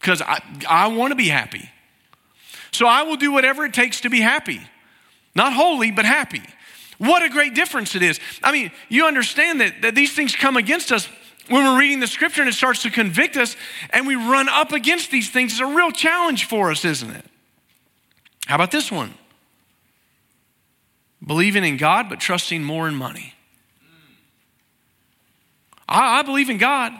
because 0.00 0.20
I, 0.20 0.40
I 0.68 0.88
want 0.88 1.12
to 1.12 1.16
be 1.16 1.28
happy. 1.28 1.70
So 2.72 2.86
I 2.86 3.02
will 3.02 3.16
do 3.16 3.32
whatever 3.32 3.64
it 3.64 3.72
takes 3.72 4.02
to 4.02 4.10
be 4.10 4.20
happy. 4.20 4.60
Not 5.34 5.54
holy, 5.54 5.90
but 5.90 6.04
happy. 6.04 6.42
What 6.98 7.22
a 7.22 7.28
great 7.28 7.54
difference 7.54 7.94
it 7.94 8.02
is. 8.02 8.20
I 8.42 8.52
mean, 8.52 8.70
you 8.88 9.06
understand 9.06 9.60
that, 9.60 9.82
that 9.82 9.94
these 9.94 10.14
things 10.14 10.34
come 10.34 10.56
against 10.56 10.92
us 10.92 11.08
when 11.48 11.64
we're 11.64 11.78
reading 11.78 12.00
the 12.00 12.06
scripture 12.06 12.42
and 12.42 12.48
it 12.48 12.54
starts 12.54 12.82
to 12.82 12.90
convict 12.90 13.36
us 13.36 13.56
and 13.90 14.06
we 14.06 14.16
run 14.16 14.48
up 14.48 14.72
against 14.72 15.10
these 15.10 15.30
things, 15.30 15.52
it's 15.52 15.60
a 15.60 15.66
real 15.66 15.90
challenge 15.90 16.46
for 16.46 16.70
us, 16.70 16.84
isn't 16.84 17.10
it? 17.10 17.24
How 18.46 18.56
about 18.56 18.70
this 18.70 18.90
one? 18.90 19.14
Believing 21.24 21.64
in 21.64 21.76
God, 21.76 22.08
but 22.08 22.20
trusting 22.20 22.62
more 22.62 22.88
in 22.88 22.94
money. 22.94 23.34
I, 25.88 26.18
I 26.18 26.22
believe 26.22 26.50
in 26.50 26.58
God, 26.58 26.92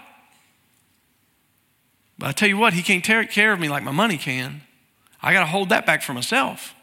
but 2.18 2.28
I 2.28 2.32
tell 2.32 2.48
you 2.48 2.56
what, 2.56 2.72
He 2.72 2.82
can't 2.82 3.04
take 3.04 3.30
care 3.30 3.52
of 3.52 3.60
me 3.60 3.68
like 3.68 3.82
my 3.82 3.90
money 3.90 4.16
can. 4.16 4.62
I 5.22 5.32
got 5.32 5.40
to 5.40 5.46
hold 5.46 5.70
that 5.70 5.86
back 5.86 6.02
for 6.02 6.14
myself. 6.14 6.75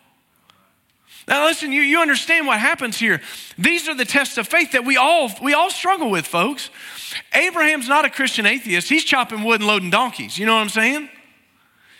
Now 1.27 1.45
listen, 1.45 1.71
you, 1.71 1.81
you 1.81 1.99
understand 1.99 2.47
what 2.47 2.59
happens 2.59 2.97
here. 2.97 3.21
These 3.57 3.87
are 3.87 3.95
the 3.95 4.05
tests 4.05 4.37
of 4.37 4.47
faith 4.47 4.73
that 4.73 4.85
we 4.85 4.97
all 4.97 5.31
we 5.41 5.53
all 5.53 5.69
struggle 5.69 6.09
with, 6.09 6.27
folks. 6.27 6.69
Abraham's 7.33 7.87
not 7.87 8.05
a 8.05 8.09
Christian 8.09 8.45
atheist. 8.45 8.89
He's 8.89 9.03
chopping 9.03 9.43
wood 9.43 9.61
and 9.61 9.67
loading 9.67 9.89
donkeys. 9.89 10.37
You 10.37 10.45
know 10.45 10.55
what 10.55 10.61
I'm 10.61 10.69
saying? 10.69 11.09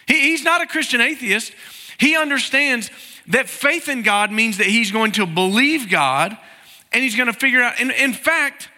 He, 0.08 0.20
he's 0.20 0.44
not 0.44 0.62
a 0.62 0.68
Christian 0.68 1.02
atheist. 1.02 1.54
He 1.98 2.18
understands 2.18 2.92
that 3.28 3.48
faith 3.48 3.88
in 3.88 4.02
God 4.02 4.32
means 4.32 4.58
that 4.58 4.68
he's 4.68 4.92
going 4.92 5.14
to 5.14 5.26
believe 5.26 5.90
God 5.90 6.38
and 6.92 7.04
he's 7.04 7.16
going 7.16 7.28
to 7.28 7.34
figure 7.34 7.62
out. 7.62 7.80
And 7.80 7.92
in 7.92 8.14
fact, 8.14 8.70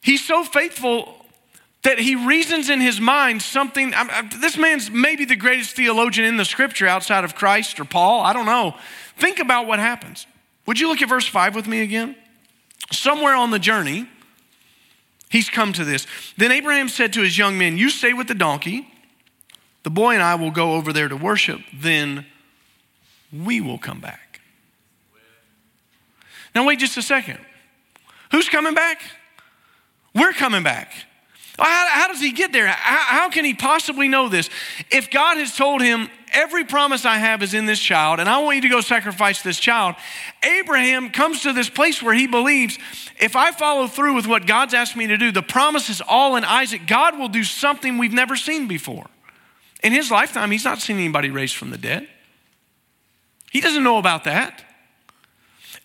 he's 0.00 0.24
so 0.24 0.42
faithful 0.42 1.24
that 1.84 1.98
he 1.98 2.16
reasons 2.16 2.70
in 2.70 2.80
his 2.80 2.98
mind 2.98 3.42
something. 3.42 3.94
I'm, 3.94 4.10
I'm, 4.10 4.30
this 4.40 4.56
man's 4.56 4.90
maybe 4.90 5.26
the 5.26 5.36
greatest 5.36 5.76
theologian 5.76 6.26
in 6.26 6.38
the 6.38 6.44
scripture 6.44 6.86
outside 6.86 7.24
of 7.24 7.34
Christ 7.34 7.78
or 7.78 7.84
Paul. 7.84 8.22
I 8.22 8.32
don't 8.32 8.46
know. 8.46 8.74
Think 9.16 9.38
about 9.38 9.66
what 9.66 9.78
happens. 9.78 10.26
Would 10.66 10.80
you 10.80 10.88
look 10.88 11.02
at 11.02 11.08
verse 11.08 11.26
5 11.26 11.54
with 11.54 11.66
me 11.66 11.82
again? 11.82 12.16
Somewhere 12.92 13.34
on 13.34 13.50
the 13.50 13.58
journey, 13.58 14.08
he's 15.28 15.50
come 15.50 15.72
to 15.74 15.84
this. 15.84 16.06
Then 16.36 16.52
Abraham 16.52 16.88
said 16.88 17.12
to 17.14 17.22
his 17.22 17.36
young 17.36 17.58
men, 17.58 17.78
You 17.78 17.90
stay 17.90 18.12
with 18.12 18.28
the 18.28 18.34
donkey. 18.34 18.88
The 19.82 19.90
boy 19.90 20.14
and 20.14 20.22
I 20.22 20.34
will 20.34 20.50
go 20.50 20.74
over 20.74 20.92
there 20.92 21.08
to 21.08 21.16
worship. 21.16 21.60
Then 21.72 22.26
we 23.32 23.60
will 23.60 23.78
come 23.78 24.00
back. 24.00 24.40
Now, 26.54 26.64
wait 26.66 26.78
just 26.78 26.96
a 26.96 27.02
second. 27.02 27.38
Who's 28.30 28.48
coming 28.48 28.74
back? 28.74 29.02
We're 30.14 30.32
coming 30.32 30.62
back. 30.62 30.92
How, 31.58 31.88
how 31.88 32.08
does 32.08 32.20
he 32.20 32.32
get 32.32 32.52
there? 32.52 32.66
How, 32.66 33.20
how 33.20 33.30
can 33.30 33.44
he 33.44 33.54
possibly 33.54 34.08
know 34.08 34.28
this? 34.28 34.50
If 34.90 35.10
God 35.10 35.36
has 35.38 35.56
told 35.56 35.82
him, 35.82 36.10
every 36.32 36.64
promise 36.64 37.04
I 37.04 37.16
have 37.16 37.42
is 37.42 37.54
in 37.54 37.66
this 37.66 37.78
child, 37.78 38.18
and 38.18 38.28
I 38.28 38.42
want 38.42 38.56
you 38.56 38.62
to 38.62 38.68
go 38.68 38.80
sacrifice 38.80 39.42
this 39.42 39.60
child, 39.60 39.94
Abraham 40.42 41.10
comes 41.10 41.42
to 41.42 41.52
this 41.52 41.70
place 41.70 42.02
where 42.02 42.14
he 42.14 42.26
believes 42.26 42.78
if 43.20 43.36
I 43.36 43.52
follow 43.52 43.86
through 43.86 44.14
with 44.14 44.26
what 44.26 44.46
God's 44.46 44.74
asked 44.74 44.96
me 44.96 45.06
to 45.06 45.16
do, 45.16 45.30
the 45.30 45.42
promise 45.42 45.88
is 45.88 46.02
all 46.06 46.34
in 46.34 46.44
Isaac. 46.44 46.88
God 46.88 47.18
will 47.18 47.28
do 47.28 47.44
something 47.44 47.98
we've 47.98 48.12
never 48.12 48.34
seen 48.34 48.66
before. 48.66 49.06
In 49.82 49.92
his 49.92 50.10
lifetime, 50.10 50.50
he's 50.50 50.64
not 50.64 50.80
seen 50.80 50.96
anybody 50.96 51.30
raised 51.30 51.54
from 51.54 51.70
the 51.70 51.78
dead. 51.78 52.08
He 53.52 53.60
doesn't 53.60 53.84
know 53.84 53.98
about 53.98 54.24
that. 54.24 54.64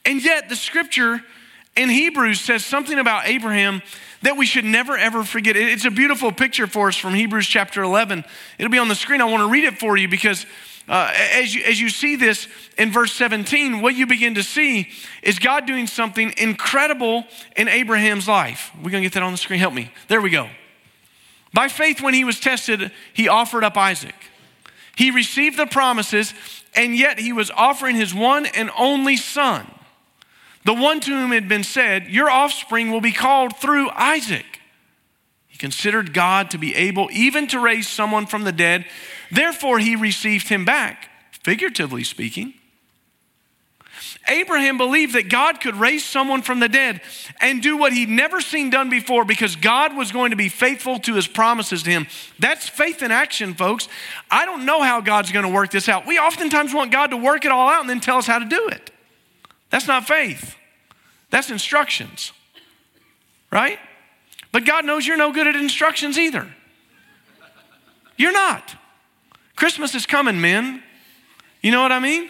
And 0.06 0.24
yet, 0.24 0.50
the 0.50 0.56
scripture 0.56 1.22
in 1.76 1.90
Hebrews 1.90 2.42
says 2.42 2.66
something 2.66 2.98
about 2.98 3.28
Abraham 3.28 3.82
that 4.22 4.38
we 4.38 4.46
should 4.46 4.66
never 4.66 4.98
ever 4.98 5.24
forget. 5.24 5.56
It's 5.56 5.86
a 5.86 5.92
beautiful 5.92 6.32
picture 6.32 6.68
for 6.68 6.90
us 6.90 6.98
from 6.98 7.14
Hebrews 7.14 7.48
chapter 7.48 7.82
11. 7.82 8.26
It'll 8.58 8.72
be 8.72 8.78
on 8.78 8.90
the 8.90 8.96
screen. 8.96 9.22
I 9.22 9.26
want 9.26 9.42
to 9.42 9.50
read 9.50 9.64
it 9.64 9.78
for 9.78 9.96
you 9.96 10.08
because 10.08 10.46
uh, 10.90 11.14
as, 11.34 11.54
you, 11.54 11.64
as 11.64 11.80
you 11.80 11.88
see 11.90 12.16
this 12.16 12.48
in 12.78 12.92
verse 12.92 13.14
17, 13.14 13.82
what 13.82 13.96
you 13.96 14.08
begin 14.08 14.36
to 14.36 14.44
see 14.44 14.90
is 15.22 15.38
God 15.38 15.68
doing 15.68 15.86
something 15.86 16.34
incredible 16.38 17.26
in 17.56 17.68
Abraham's 17.68 18.28
life. 18.28 18.72
We're 18.76 18.90
going 18.90 19.04
to 19.04 19.10
get 19.10 19.14
that 19.14 19.24
on 19.24 19.32
the 19.32 19.38
screen. 19.38 19.60
Help 19.60 19.74
me. 19.74 19.92
There 20.08 20.20
we 20.20 20.32
go. 20.32 20.50
By 21.54 21.68
faith, 21.68 22.02
when 22.02 22.14
he 22.14 22.24
was 22.24 22.40
tested, 22.40 22.92
he 23.14 23.28
offered 23.28 23.64
up 23.64 23.78
Isaac. 23.78 24.16
He 24.96 25.12
received 25.12 25.58
the 25.58 25.66
promises, 25.66 26.34
and 26.76 26.96
yet 26.96 27.20
he 27.20 27.34
was 27.34 27.52
offering 27.52 27.96
his 27.96 28.14
one 28.14 28.46
and 28.48 28.72
only 28.78 29.16
son 29.16 29.66
the 30.66 30.74
one 30.74 31.00
to 31.02 31.12
whom 31.12 31.32
it 31.32 31.36
had 31.36 31.50
been 31.50 31.64
said, 31.64 32.08
Your 32.08 32.30
offspring 32.30 32.92
will 32.92 33.02
be 33.02 33.12
called 33.12 33.58
through 33.58 33.90
Isaac. 33.92 34.46
He 35.48 35.58
considered 35.58 36.14
God 36.14 36.52
to 36.52 36.58
be 36.58 36.76
able 36.76 37.10
even 37.12 37.48
to 37.48 37.60
raise 37.60 37.88
someone 37.88 38.26
from 38.26 38.44
the 38.44 38.52
dead. 38.52 38.86
Therefore, 39.32 39.80
he 39.80 39.96
received 39.96 40.50
him 40.50 40.66
back, 40.66 41.10
figuratively 41.44 42.04
speaking. 42.04 42.54
Abraham 44.28 44.78
believed 44.78 45.14
that 45.14 45.30
God 45.30 45.60
could 45.60 45.76
raise 45.76 46.06
someone 46.06 46.42
from 46.42 46.60
the 46.60 46.70
dead 46.70 47.02
and 47.42 47.64
do 47.64 47.78
what 47.78 47.94
he'd 47.94 48.10
never 48.10 48.42
seen 48.42 48.70
done 48.70 48.90
before 48.90 49.26
because 49.26 49.56
God 49.56 49.96
was 49.96 50.12
going 50.12 50.32
to 50.32 50.38
be 50.38 50.50
faithful 50.50 51.00
to 51.00 51.16
his 51.16 51.28
promises 51.28 51.84
to 51.84 51.90
him. 51.90 52.08
That's 52.38 52.70
faith 52.70 53.02
in 53.02 53.12
action, 53.12 53.54
folks. 53.56 53.88
I 54.30 54.46
don't 54.46 54.66
know 54.66 54.82
how 54.82 55.02
God's 55.02 55.32
going 55.32 55.46
to 55.46 55.52
work 55.52 55.72
this 55.72 55.90
out. 55.90 56.06
We 56.06 56.20
oftentimes 56.20 56.74
want 56.74 56.92
God 56.92 57.08
to 57.08 57.18
work 57.18 57.46
it 57.46 57.52
all 57.52 57.70
out 57.70 57.82
and 57.82 57.90
then 57.90 58.00
tell 58.00 58.18
us 58.18 58.28
how 58.28 58.40
to 58.40 58.46
do 58.46 58.68
it. 58.68 58.92
That's 59.70 59.88
not 59.88 60.08
faith, 60.08 60.56
that's 61.30 61.50
instructions, 61.50 62.34
right? 63.52 63.80
But 64.52 64.66
God 64.66 64.84
knows 64.86 65.06
you're 65.06 65.18
no 65.18 65.32
good 65.32 65.48
at 65.48 65.56
instructions 65.56 66.18
either. 66.18 66.48
You're 68.18 68.34
not. 68.34 68.76
Christmas 69.56 69.94
is 69.94 70.06
coming, 70.06 70.42
men. 70.42 70.82
You 71.62 71.72
know 71.72 71.82
what 71.82 71.92
I 71.92 72.00
mean? 72.00 72.30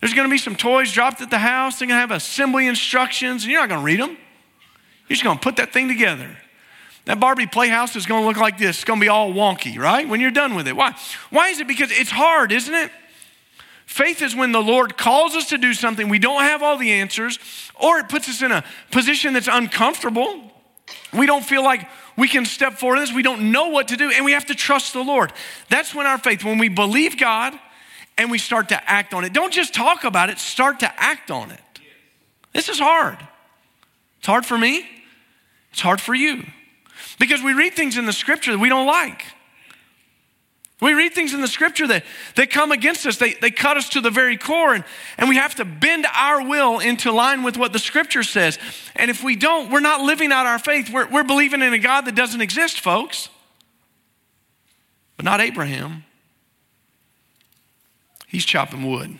There's 0.00 0.14
going 0.14 0.28
to 0.28 0.30
be 0.30 0.38
some 0.38 0.56
toys 0.56 0.92
dropped 0.92 1.20
at 1.20 1.30
the 1.30 1.38
house. 1.38 1.78
They're 1.78 1.88
going 1.88 1.96
to 1.96 2.00
have 2.00 2.12
assembly 2.12 2.66
instructions, 2.66 3.42
and 3.42 3.52
you're 3.52 3.60
not 3.60 3.68
going 3.68 3.80
to 3.80 3.84
read 3.84 4.00
them. 4.00 4.16
You're 5.08 5.16
just 5.16 5.24
going 5.24 5.38
to 5.38 5.42
put 5.42 5.56
that 5.56 5.72
thing 5.72 5.88
together. 5.88 6.36
That 7.06 7.20
Barbie 7.20 7.46
playhouse 7.46 7.96
is 7.96 8.06
going 8.06 8.22
to 8.22 8.26
look 8.26 8.36
like 8.36 8.58
this. 8.58 8.76
It's 8.76 8.84
going 8.84 9.00
to 9.00 9.04
be 9.04 9.08
all 9.08 9.32
wonky, 9.32 9.78
right? 9.78 10.08
When 10.08 10.20
you're 10.20 10.30
done 10.30 10.54
with 10.54 10.68
it. 10.68 10.76
Why? 10.76 10.94
Why 11.30 11.48
is 11.48 11.58
it? 11.58 11.66
Because 11.66 11.90
it's 11.90 12.10
hard, 12.10 12.52
isn't 12.52 12.74
it? 12.74 12.90
Faith 13.88 14.20
is 14.20 14.36
when 14.36 14.52
the 14.52 14.60
Lord 14.60 14.98
calls 14.98 15.34
us 15.34 15.48
to 15.48 15.56
do 15.56 15.72
something, 15.72 16.10
we 16.10 16.18
don't 16.18 16.42
have 16.42 16.62
all 16.62 16.76
the 16.76 16.92
answers, 16.92 17.38
or 17.74 17.98
it 17.98 18.10
puts 18.10 18.28
us 18.28 18.42
in 18.42 18.52
a 18.52 18.62
position 18.90 19.32
that's 19.32 19.48
uncomfortable. 19.50 20.42
We 21.14 21.24
don't 21.24 21.42
feel 21.42 21.64
like 21.64 21.88
we 22.14 22.28
can 22.28 22.44
step 22.44 22.74
forward 22.74 22.98
this. 22.98 23.14
We 23.14 23.22
don't 23.22 23.50
know 23.50 23.70
what 23.70 23.88
to 23.88 23.96
do, 23.96 24.10
and 24.14 24.26
we 24.26 24.32
have 24.32 24.44
to 24.46 24.54
trust 24.54 24.92
the 24.92 25.02
Lord. 25.02 25.32
That's 25.70 25.94
when 25.94 26.06
our 26.06 26.18
faith, 26.18 26.44
when 26.44 26.58
we 26.58 26.68
believe 26.68 27.16
God 27.16 27.58
and 28.18 28.30
we 28.30 28.36
start 28.36 28.68
to 28.68 28.90
act 28.90 29.14
on 29.14 29.24
it. 29.24 29.32
Don't 29.32 29.54
just 29.54 29.72
talk 29.72 30.04
about 30.04 30.28
it, 30.28 30.38
start 30.38 30.80
to 30.80 31.02
act 31.02 31.30
on 31.30 31.50
it. 31.50 31.60
This 32.52 32.68
is 32.68 32.78
hard. 32.78 33.16
It's 34.18 34.26
hard 34.26 34.44
for 34.44 34.58
me, 34.58 34.86
it's 35.72 35.80
hard 35.80 35.98
for 36.00 36.14
you. 36.14 36.44
Because 37.18 37.42
we 37.42 37.54
read 37.54 37.72
things 37.72 37.96
in 37.96 38.04
the 38.04 38.12
scripture 38.12 38.52
that 38.52 38.58
we 38.58 38.68
don't 38.68 38.86
like. 38.86 39.24
We 40.80 40.94
read 40.94 41.12
things 41.12 41.34
in 41.34 41.40
the 41.40 41.48
scripture 41.48 41.88
that, 41.88 42.04
that 42.36 42.50
come 42.50 42.70
against 42.70 43.04
us, 43.04 43.16
they, 43.16 43.34
they 43.34 43.50
cut 43.50 43.76
us 43.76 43.88
to 43.90 44.00
the 44.00 44.10
very 44.10 44.36
core, 44.36 44.74
and, 44.74 44.84
and 45.16 45.28
we 45.28 45.36
have 45.36 45.56
to 45.56 45.64
bend 45.64 46.06
our 46.14 46.46
will 46.46 46.78
into 46.78 47.10
line 47.10 47.42
with 47.42 47.56
what 47.56 47.72
the 47.72 47.80
scripture 47.80 48.22
says. 48.22 48.58
And 48.94 49.10
if 49.10 49.24
we 49.24 49.34
don't, 49.34 49.72
we're 49.72 49.80
not 49.80 50.02
living 50.02 50.30
out 50.30 50.46
our 50.46 50.58
faith. 50.58 50.90
We're, 50.90 51.08
we're 51.08 51.24
believing 51.24 51.62
in 51.62 51.72
a 51.72 51.78
God 51.78 52.04
that 52.04 52.14
doesn't 52.14 52.40
exist, 52.40 52.80
folks. 52.80 53.28
But 55.16 55.24
not 55.24 55.40
Abraham. 55.40 56.04
He's 58.28 58.44
chopping 58.44 58.88
wood. 58.88 59.18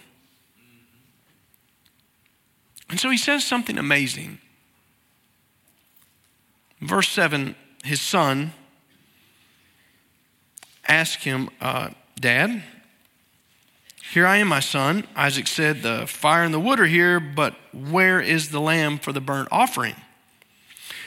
And 2.88 3.00
so 3.00 3.10
he 3.10 3.18
says 3.18 3.44
something 3.44 3.78
amazing. 3.78 4.38
Verse 6.80 7.08
7 7.08 7.56
his 7.84 8.00
son 8.00 8.52
asked 10.88 11.24
him, 11.24 11.50
uh, 11.60 11.90
Dad, 12.18 12.62
here 14.10 14.26
I 14.26 14.38
am, 14.38 14.48
my 14.48 14.60
son. 14.60 15.06
Isaac 15.14 15.46
said, 15.46 15.82
The 15.82 16.06
fire 16.06 16.42
and 16.42 16.52
the 16.52 16.58
wood 16.58 16.80
are 16.80 16.86
here, 16.86 17.20
but 17.20 17.54
where 17.72 18.20
is 18.20 18.50
the 18.50 18.60
lamb 18.60 18.98
for 18.98 19.12
the 19.12 19.20
burnt 19.20 19.48
offering? 19.52 19.94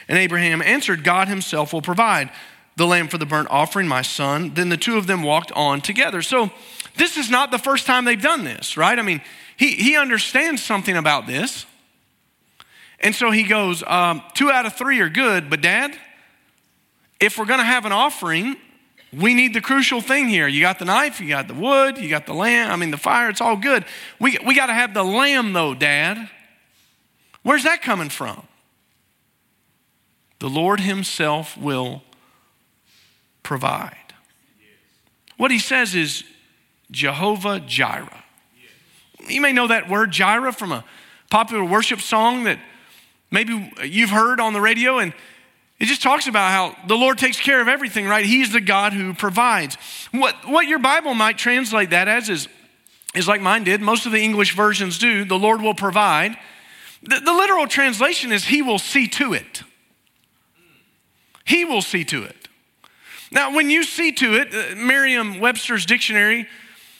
And 0.07 0.17
Abraham 0.17 0.61
answered, 0.61 1.03
God 1.03 1.27
himself 1.27 1.73
will 1.73 1.81
provide 1.81 2.29
the 2.75 2.85
lamb 2.85 3.07
for 3.07 3.17
the 3.17 3.25
burnt 3.25 3.47
offering, 3.49 3.87
my 3.87 4.01
son. 4.01 4.53
Then 4.53 4.69
the 4.69 4.77
two 4.77 4.97
of 4.97 5.07
them 5.07 5.23
walked 5.23 5.51
on 5.53 5.81
together. 5.81 6.21
So 6.21 6.51
this 6.95 7.17
is 7.17 7.29
not 7.29 7.51
the 7.51 7.57
first 7.57 7.85
time 7.85 8.05
they've 8.05 8.21
done 8.21 8.43
this, 8.43 8.77
right? 8.77 8.97
I 8.97 9.01
mean, 9.01 9.21
he, 9.57 9.71
he 9.71 9.97
understands 9.97 10.63
something 10.63 10.95
about 10.95 11.27
this. 11.27 11.65
And 12.99 13.15
so 13.15 13.31
he 13.31 13.43
goes, 13.43 13.83
um, 13.83 14.21
Two 14.35 14.51
out 14.51 14.65
of 14.65 14.75
three 14.75 14.99
are 14.99 15.09
good, 15.09 15.49
but 15.49 15.61
dad, 15.61 15.97
if 17.19 17.37
we're 17.37 17.45
going 17.45 17.59
to 17.59 17.65
have 17.65 17.85
an 17.85 17.91
offering, 17.91 18.55
we 19.13 19.33
need 19.33 19.53
the 19.53 19.61
crucial 19.61 19.99
thing 19.99 20.29
here. 20.29 20.47
You 20.47 20.61
got 20.61 20.79
the 20.79 20.85
knife, 20.85 21.19
you 21.19 21.27
got 21.27 21.47
the 21.47 21.53
wood, 21.53 21.97
you 21.97 22.09
got 22.09 22.25
the 22.25 22.33
lamb, 22.33 22.71
I 22.71 22.75
mean, 22.77 22.91
the 22.91 22.97
fire, 22.97 23.29
it's 23.29 23.41
all 23.41 23.57
good. 23.57 23.83
We, 24.19 24.37
we 24.45 24.55
got 24.55 24.67
to 24.67 24.73
have 24.73 24.93
the 24.93 25.03
lamb, 25.03 25.53
though, 25.53 25.73
Dad. 25.73 26.29
Where's 27.43 27.63
that 27.63 27.81
coming 27.81 28.09
from? 28.09 28.47
The 30.39 30.49
Lord 30.49 30.79
Himself 30.79 31.57
will 31.57 32.03
provide. 33.43 33.95
What 35.37 35.51
He 35.51 35.59
says 35.59 35.93
is 35.93 36.23
Jehovah 36.89 37.59
Jireh. 37.59 38.23
You 39.27 39.41
may 39.41 39.51
know 39.51 39.67
that 39.67 39.89
word 39.89 40.11
Jireh 40.11 40.53
from 40.53 40.71
a 40.71 40.85
popular 41.29 41.63
worship 41.63 41.99
song 41.99 42.45
that 42.45 42.59
maybe 43.29 43.71
you've 43.83 44.09
heard 44.09 44.39
on 44.39 44.53
the 44.53 44.61
radio, 44.61 44.99
and 44.99 45.13
it 45.81 45.87
just 45.87 46.03
talks 46.03 46.27
about 46.27 46.51
how 46.51 46.87
the 46.87 46.95
Lord 46.95 47.17
takes 47.17 47.39
care 47.39 47.59
of 47.59 47.67
everything, 47.67 48.07
right? 48.07 48.23
He's 48.23 48.53
the 48.53 48.61
God 48.61 48.93
who 48.93 49.15
provides. 49.15 49.77
What, 50.11 50.35
what 50.47 50.67
your 50.67 50.77
Bible 50.77 51.15
might 51.15 51.39
translate 51.39 51.89
that 51.89 52.07
as 52.07 52.29
is, 52.29 52.47
is 53.15 53.27
like 53.27 53.41
mine 53.41 53.63
did. 53.63 53.81
Most 53.81 54.05
of 54.05 54.11
the 54.11 54.21
English 54.21 54.55
versions 54.55 54.99
do. 54.99 55.25
The 55.25 55.39
Lord 55.39 55.59
will 55.59 55.73
provide. 55.73 56.37
The, 57.01 57.19
the 57.19 57.33
literal 57.33 57.65
translation 57.65 58.31
is 58.31 58.45
He 58.45 58.61
will 58.61 58.77
see 58.77 59.07
to 59.07 59.33
it. 59.33 59.63
He 61.45 61.65
will 61.65 61.81
see 61.81 62.03
to 62.05 62.25
it. 62.25 62.47
Now, 63.31 63.55
when 63.55 63.71
you 63.71 63.81
see 63.81 64.11
to 64.11 64.35
it, 64.35 64.53
uh, 64.53 64.75
Merriam 64.75 65.39
Webster's 65.39 65.87
dictionary 65.87 66.47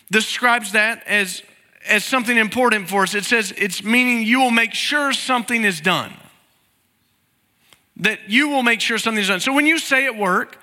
describes 0.10 0.72
that 0.72 1.04
as, 1.06 1.44
as 1.88 2.04
something 2.04 2.36
important 2.36 2.90
for 2.90 3.04
us. 3.04 3.14
It 3.14 3.26
says 3.26 3.54
it's 3.56 3.84
meaning 3.84 4.26
you 4.26 4.40
will 4.40 4.50
make 4.50 4.74
sure 4.74 5.14
something 5.14 5.66
is 5.66 5.82
done 5.82 6.12
that 8.02 8.30
you 8.30 8.50
will 8.50 8.64
make 8.64 8.82
sure 8.82 8.98
something's 8.98 9.28
done. 9.28 9.40
So 9.40 9.54
when 9.54 9.66
you 9.66 9.80
say 9.80 10.06
at 10.06 10.18
work, 10.18 10.58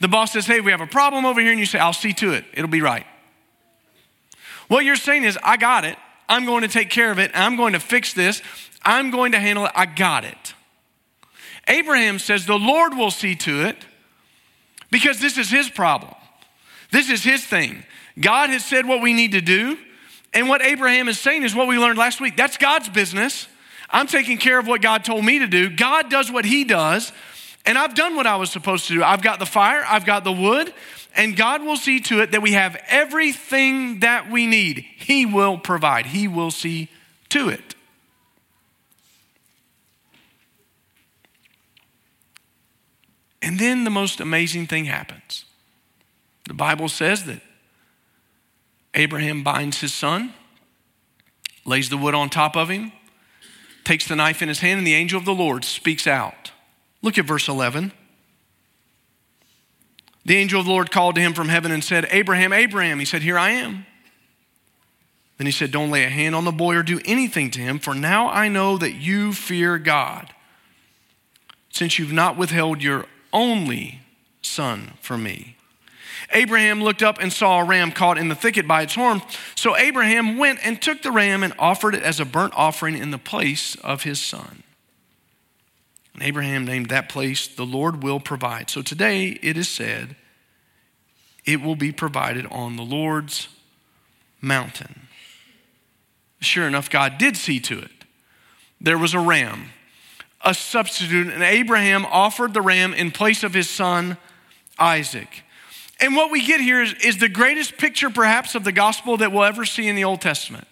the 0.00 0.08
boss 0.08 0.32
says, 0.32 0.46
Hey, 0.46 0.60
we 0.60 0.70
have 0.70 0.80
a 0.80 0.86
problem 0.86 1.24
over 1.24 1.40
here, 1.40 1.50
and 1.50 1.60
you 1.60 1.66
say, 1.66 1.78
I'll 1.78 1.92
see 1.92 2.12
to 2.14 2.32
it, 2.32 2.44
it'll 2.52 2.68
be 2.68 2.82
right. 2.82 3.06
What 4.68 4.84
you're 4.84 4.96
saying 4.96 5.24
is, 5.24 5.38
I 5.42 5.56
got 5.56 5.84
it. 5.84 5.96
I'm 6.28 6.46
going 6.46 6.62
to 6.62 6.68
take 6.68 6.90
care 6.90 7.10
of 7.10 7.18
it. 7.18 7.32
I'm 7.34 7.56
going 7.56 7.72
to 7.72 7.80
fix 7.80 8.14
this. 8.14 8.40
I'm 8.82 9.10
going 9.10 9.32
to 9.32 9.38
handle 9.38 9.66
it. 9.66 9.72
I 9.74 9.84
got 9.86 10.24
it. 10.24 10.54
Abraham 11.68 12.18
says, 12.18 12.46
The 12.46 12.58
Lord 12.58 12.94
will 12.94 13.10
see 13.10 13.34
to 13.36 13.66
it 13.66 13.76
because 14.90 15.20
this 15.20 15.38
is 15.38 15.50
his 15.50 15.68
problem. 15.68 16.14
This 16.90 17.10
is 17.10 17.22
his 17.22 17.44
thing. 17.44 17.84
God 18.18 18.50
has 18.50 18.64
said 18.64 18.86
what 18.86 19.02
we 19.02 19.12
need 19.12 19.32
to 19.32 19.40
do, 19.40 19.76
and 20.32 20.48
what 20.48 20.62
Abraham 20.62 21.08
is 21.08 21.18
saying 21.18 21.42
is 21.42 21.54
what 21.54 21.68
we 21.68 21.78
learned 21.78 21.98
last 21.98 22.20
week. 22.20 22.36
That's 22.36 22.56
God's 22.56 22.88
business. 22.88 23.46
I'm 23.92 24.06
taking 24.06 24.38
care 24.38 24.58
of 24.58 24.66
what 24.66 24.82
God 24.82 25.04
told 25.04 25.24
me 25.24 25.40
to 25.40 25.46
do. 25.46 25.68
God 25.70 26.10
does 26.10 26.30
what 26.30 26.44
he 26.44 26.64
does, 26.64 27.12
and 27.66 27.76
I've 27.76 27.94
done 27.94 28.16
what 28.16 28.26
I 28.26 28.36
was 28.36 28.50
supposed 28.50 28.86
to 28.88 28.94
do. 28.94 29.02
I've 29.02 29.22
got 29.22 29.38
the 29.38 29.46
fire, 29.46 29.84
I've 29.86 30.06
got 30.06 30.24
the 30.24 30.32
wood, 30.32 30.72
and 31.16 31.36
God 31.36 31.62
will 31.62 31.76
see 31.76 32.00
to 32.00 32.20
it 32.20 32.32
that 32.32 32.42
we 32.42 32.52
have 32.52 32.80
everything 32.88 34.00
that 34.00 34.30
we 34.30 34.46
need. 34.46 34.78
He 34.78 35.26
will 35.26 35.58
provide, 35.58 36.06
He 36.06 36.28
will 36.28 36.50
see 36.50 36.88
to 37.30 37.48
it. 37.48 37.74
And 43.42 43.58
then 43.58 43.84
the 43.84 43.90
most 43.90 44.20
amazing 44.20 44.66
thing 44.66 44.84
happens. 44.84 45.44
The 46.46 46.54
Bible 46.54 46.88
says 46.88 47.24
that 47.24 47.40
Abraham 48.94 49.42
binds 49.42 49.80
his 49.80 49.94
son, 49.94 50.34
lays 51.64 51.88
the 51.88 51.96
wood 51.96 52.14
on 52.14 52.28
top 52.28 52.56
of 52.56 52.68
him, 52.68 52.92
takes 53.90 54.06
the 54.06 54.14
knife 54.14 54.40
in 54.40 54.46
his 54.46 54.60
hand, 54.60 54.78
and 54.78 54.86
the 54.86 54.94
angel 54.94 55.18
of 55.18 55.24
the 55.24 55.34
Lord 55.34 55.64
speaks 55.64 56.06
out. 56.06 56.52
Look 57.02 57.18
at 57.18 57.24
verse 57.24 57.48
11. 57.48 57.90
The 60.24 60.36
angel 60.36 60.60
of 60.60 60.66
the 60.66 60.70
Lord 60.70 60.92
called 60.92 61.16
to 61.16 61.20
him 61.20 61.34
from 61.34 61.48
heaven 61.48 61.72
and 61.72 61.82
said, 61.82 62.06
Abraham, 62.12 62.52
Abraham. 62.52 63.00
He 63.00 63.04
said, 63.04 63.22
Here 63.22 63.36
I 63.36 63.50
am. 63.50 63.86
Then 65.38 65.46
he 65.48 65.50
said, 65.50 65.72
Don't 65.72 65.90
lay 65.90 66.04
a 66.04 66.08
hand 66.08 66.36
on 66.36 66.44
the 66.44 66.52
boy 66.52 66.76
or 66.76 66.84
do 66.84 67.00
anything 67.04 67.50
to 67.50 67.60
him, 67.60 67.80
for 67.80 67.92
now 67.92 68.28
I 68.28 68.46
know 68.46 68.78
that 68.78 68.92
you 68.92 69.32
fear 69.32 69.76
God, 69.76 70.32
since 71.70 71.98
you've 71.98 72.12
not 72.12 72.36
withheld 72.36 72.84
your 72.84 73.06
only 73.32 74.02
son 74.40 74.92
from 75.00 75.24
me. 75.24 75.56
Abraham 76.32 76.82
looked 76.82 77.02
up 77.02 77.18
and 77.20 77.32
saw 77.32 77.60
a 77.60 77.64
ram 77.64 77.90
caught 77.90 78.18
in 78.18 78.28
the 78.28 78.34
thicket 78.34 78.68
by 78.68 78.82
its 78.82 78.94
horn. 78.94 79.22
So 79.56 79.76
Abraham 79.76 80.38
went 80.38 80.60
and 80.64 80.80
took 80.80 81.02
the 81.02 81.10
ram 81.10 81.42
and 81.42 81.52
offered 81.58 81.94
it 81.94 82.02
as 82.02 82.20
a 82.20 82.24
burnt 82.24 82.52
offering 82.56 82.96
in 82.96 83.10
the 83.10 83.18
place 83.18 83.74
of 83.76 84.04
his 84.04 84.20
son. 84.20 84.62
And 86.14 86.22
Abraham 86.22 86.64
named 86.64 86.88
that 86.88 87.08
place, 87.08 87.48
The 87.48 87.66
Lord 87.66 88.02
Will 88.02 88.20
Provide. 88.20 88.70
So 88.70 88.82
today 88.82 89.38
it 89.42 89.56
is 89.56 89.68
said, 89.68 90.16
It 91.44 91.62
will 91.62 91.76
be 91.76 91.92
provided 91.92 92.46
on 92.46 92.76
the 92.76 92.82
Lord's 92.82 93.48
mountain. 94.40 95.08
Sure 96.40 96.66
enough, 96.66 96.88
God 96.88 97.18
did 97.18 97.36
see 97.36 97.60
to 97.60 97.78
it. 97.78 97.90
There 98.80 98.98
was 98.98 99.14
a 99.14 99.20
ram, 99.20 99.70
a 100.44 100.54
substitute, 100.54 101.28
and 101.28 101.42
Abraham 101.42 102.06
offered 102.06 102.54
the 102.54 102.62
ram 102.62 102.94
in 102.94 103.10
place 103.10 103.42
of 103.42 103.52
his 103.52 103.68
son 103.68 104.16
Isaac. 104.78 105.42
And 106.00 106.16
what 106.16 106.30
we 106.30 106.44
get 106.44 106.60
here 106.60 106.82
is, 106.82 106.94
is 106.94 107.18
the 107.18 107.28
greatest 107.28 107.76
picture, 107.76 108.10
perhaps, 108.10 108.54
of 108.54 108.64
the 108.64 108.72
gospel 108.72 109.18
that 109.18 109.32
we'll 109.32 109.44
ever 109.44 109.64
see 109.64 109.86
in 109.86 109.96
the 109.96 110.04
Old 110.04 110.20
Testament 110.20 110.66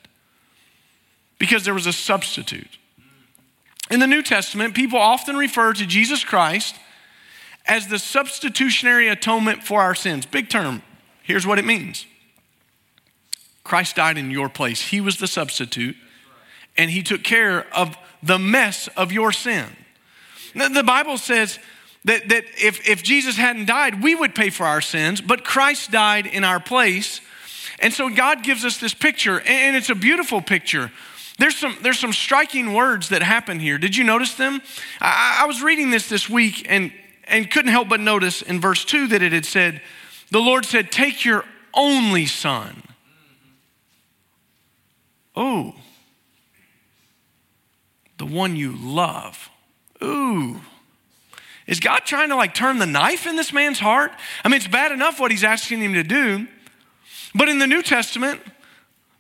because 1.39 1.65
there 1.65 1.75
was 1.75 1.87
a 1.87 1.93
substitute. 1.93 2.79
In 3.91 4.01
the 4.01 4.07
New 4.07 4.23
Testament, 4.23 4.75
people 4.75 4.99
often 4.99 5.37
refer 5.37 5.73
to 5.73 5.87
Jesus 5.87 6.25
Christ 6.25 6.75
as 7.67 7.87
the 7.89 7.99
substitutionary 7.99 9.09
atonement 9.09 9.63
for 9.63 9.81
our 9.81 9.95
sins. 9.95 10.27
Big 10.27 10.49
term. 10.49 10.83
Here's 11.23 11.47
what 11.47 11.59
it 11.59 11.65
means 11.65 12.07
Christ 13.65 13.97
died 13.97 14.19
in 14.19 14.31
your 14.31 14.49
place, 14.49 14.81
He 14.81 15.01
was 15.01 15.19
the 15.19 15.27
substitute, 15.27 15.97
and 16.77 16.91
He 16.91 17.03
took 17.03 17.23
care 17.23 17.67
of 17.75 17.97
the 18.23 18.39
mess 18.39 18.89
of 18.97 19.13
your 19.13 19.31
sin. 19.33 19.67
The 20.55 20.83
Bible 20.83 21.19
says 21.19 21.59
that, 22.05 22.29
that 22.29 22.45
if, 22.57 22.89
if 22.89 23.03
Jesus 23.03 23.37
hadn't 23.37 23.67
died, 23.67 24.03
we 24.03 24.15
would 24.15 24.35
pay 24.35 24.51
for 24.51 24.65
our 24.65 24.81
sins, 24.81 25.21
but 25.21 25.45
Christ 25.45 25.91
died 25.91 26.27
in 26.27 26.45
our 26.45 26.61
place. 26.61 27.21
And 27.81 27.93
so 27.93 28.09
God 28.09 28.43
gives 28.43 28.65
us 28.65 28.79
this 28.79 28.95
picture, 28.95 29.41
and 29.41 29.77
it's 29.77 29.91
a 29.91 29.95
beautiful 29.95 30.41
picture 30.41 30.91
there's 31.39 31.57
some, 31.57 31.77
there's 31.83 31.99
some 31.99 32.13
striking 32.13 32.75
words 32.75 33.11
that 33.11 33.23
happen 33.23 33.61
here. 33.61 33.79
Did 33.79 33.97
you 33.97 34.03
notice 34.03 34.35
them? 34.35 34.61
I, 35.01 35.41
I 35.43 35.47
was 35.47 35.63
reading 35.63 35.91
this 35.91 36.09
this 36.09 36.29
week 36.29 36.67
and, 36.69 36.93
and 37.25 37.49
couldn't 37.49 37.71
help 37.71 37.89
but 37.89 38.01
notice 38.01 38.43
in 38.43 38.61
verse 38.61 38.85
2 38.85 39.09
that 39.09 39.23
it 39.23 39.33
had 39.33 39.47
said, 39.47 39.81
The 40.33 40.41
Lord 40.41 40.65
said, 40.65 40.91
Take 40.91 41.25
your 41.25 41.45
only 41.73 42.27
son. 42.27 42.83
Oh, 45.37 45.77
the 48.19 48.27
one 48.27 48.57
you 48.57 48.75
love. 48.77 49.49
Ooh. 50.03 50.61
Is 51.69 51.81
God 51.81 52.01
trying 52.01 52.31
to 52.31 52.37
like 52.37 52.55
turn 52.55 52.79
the 52.79 52.87
knife 52.87 53.27
in 53.27 53.37
this 53.37 53.53
man's 53.53 53.79
heart? 53.79 54.11
I 54.43 54.49
mean, 54.49 54.57
it's 54.57 54.67
bad 54.67 54.91
enough 54.91 55.21
what 55.21 55.31
he's 55.31 55.45
asking 55.45 55.81
him 55.81 55.93
to 55.93 56.03
do. 56.03 56.49
But 57.35 57.51
in 57.51 57.59
the 57.59 57.67
New 57.67 57.83
Testament, 57.83 58.41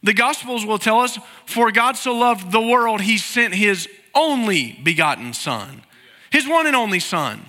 the 0.02 0.14
Gospels 0.14 0.64
will 0.64 0.78
tell 0.78 1.00
us, 1.00 1.18
for 1.44 1.70
God 1.70 1.96
so 1.96 2.16
loved 2.16 2.50
the 2.50 2.60
world, 2.60 3.02
he 3.02 3.18
sent 3.18 3.54
his 3.54 3.86
only 4.14 4.72
begotten 4.82 5.34
Son, 5.34 5.82
his 6.30 6.48
one 6.48 6.66
and 6.66 6.74
only 6.74 7.00
Son, 7.00 7.44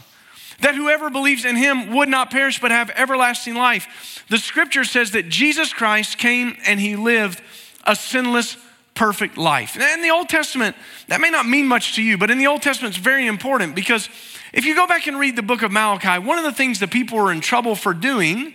that 0.60 0.76
whoever 0.76 1.10
believes 1.10 1.46
in 1.46 1.56
him 1.56 1.94
would 1.96 2.10
not 2.10 2.30
perish 2.30 2.60
but 2.60 2.72
have 2.72 2.90
everlasting 2.92 3.56
life. 3.56 4.26
The 4.30 4.38
scripture 4.38 4.84
says 4.84 5.12
that 5.12 5.30
Jesus 5.30 5.72
Christ 5.72 6.18
came 6.18 6.58
and 6.66 6.78
he 6.80 6.98
lived 6.98 7.42
a 7.86 7.96
sinless, 7.96 8.58
perfect 8.96 9.38
life. 9.38 9.78
In 9.78 10.02
the 10.02 10.10
Old 10.10 10.28
Testament, 10.28 10.76
that 11.08 11.22
may 11.22 11.30
not 11.30 11.48
mean 11.48 11.68
much 11.68 11.96
to 11.96 12.04
you, 12.04 12.18
but 12.18 12.30
in 12.30 12.38
the 12.38 12.48
Old 12.48 12.62
Testament, 12.62 12.96
it's 12.96 13.04
very 13.04 13.28
important 13.28 13.74
because 13.74 14.10
if 14.54 14.66
you 14.66 14.76
go 14.76 14.88
back 14.88 15.08
and 15.08 15.20
read 15.20 15.36
the 15.36 15.44
book 15.44 15.62
of 15.62 15.72
Malachi, 15.72 16.24
one 16.24 16.38
of 16.38 16.44
the 16.44 16.52
things 16.52 16.80
that 16.80 16.92
people 16.92 17.18
were 17.18 17.32
in 17.32 17.42
trouble 17.42 17.76
for 17.76 17.94
doing 17.94 18.54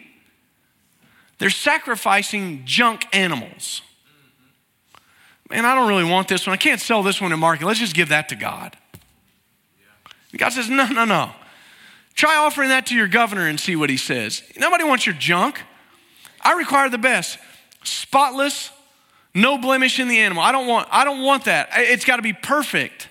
they're 1.39 1.51
sacrificing 1.51 2.63
junk 2.65 3.07
animals. 3.13 3.83
Man, 5.51 5.65
I 5.65 5.75
don't 5.75 5.89
really 5.89 6.09
want 6.09 6.29
this 6.29 6.47
one. 6.47 6.55
I 6.55 6.57
can't 6.57 6.81
sell 6.81 7.03
this 7.03 7.21
one 7.21 7.33
in 7.33 7.39
market. 7.39 7.67
Let's 7.67 7.81
just 7.81 7.95
give 7.95 8.09
that 8.09 8.29
to 8.31 8.37
God. 8.37 8.77
God 10.37 10.51
says, 10.51 10.69
no, 10.69 10.87
no, 10.89 11.05
no. 11.05 11.31
Try 12.15 12.37
offering 12.37 12.69
that 12.71 12.87
to 12.87 12.95
your 12.95 13.09
governor 13.09 13.47
and 13.47 13.59
see 13.59 13.77
what 13.77 13.91
he 13.91 13.97
says. 13.97 14.43
Nobody 14.57 14.85
wants 14.85 15.07
your 15.07 15.15
junk. 15.15 15.61
I 16.41 16.55
require 16.55 16.89
the 16.89 16.99
best. 16.99 17.39
Spotless, 17.83 18.71
no 19.35 19.59
blemish 19.59 20.01
in 20.01 20.09
the 20.09 20.19
animal. 20.19 20.43
I 20.43 20.53
don't 20.53 20.67
want, 20.67 20.89
I 20.91 21.05
don't 21.05 21.23
want 21.23 21.45
that. 21.45 21.69
It's 21.75 22.05
got 22.05 22.17
to 22.17 22.23
be 22.23 22.33
perfect. 22.33 23.09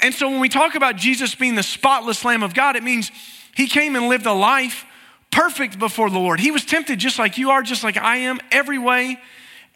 And 0.00 0.14
so 0.14 0.28
when 0.28 0.40
we 0.40 0.48
talk 0.48 0.74
about 0.74 0.96
Jesus 0.96 1.34
being 1.34 1.54
the 1.54 1.62
spotless 1.62 2.24
Lamb 2.24 2.42
of 2.42 2.54
God, 2.54 2.76
it 2.76 2.82
means 2.82 3.10
he 3.54 3.66
came 3.66 3.96
and 3.96 4.08
lived 4.08 4.26
a 4.26 4.32
life 4.32 4.84
perfect 5.30 5.78
before 5.78 6.10
the 6.10 6.18
Lord. 6.18 6.40
He 6.40 6.50
was 6.50 6.64
tempted 6.64 6.98
just 6.98 7.18
like 7.18 7.38
you 7.38 7.50
are, 7.50 7.62
just 7.62 7.82
like 7.82 7.96
I 7.96 8.16
am, 8.18 8.38
every 8.52 8.78
way, 8.78 9.18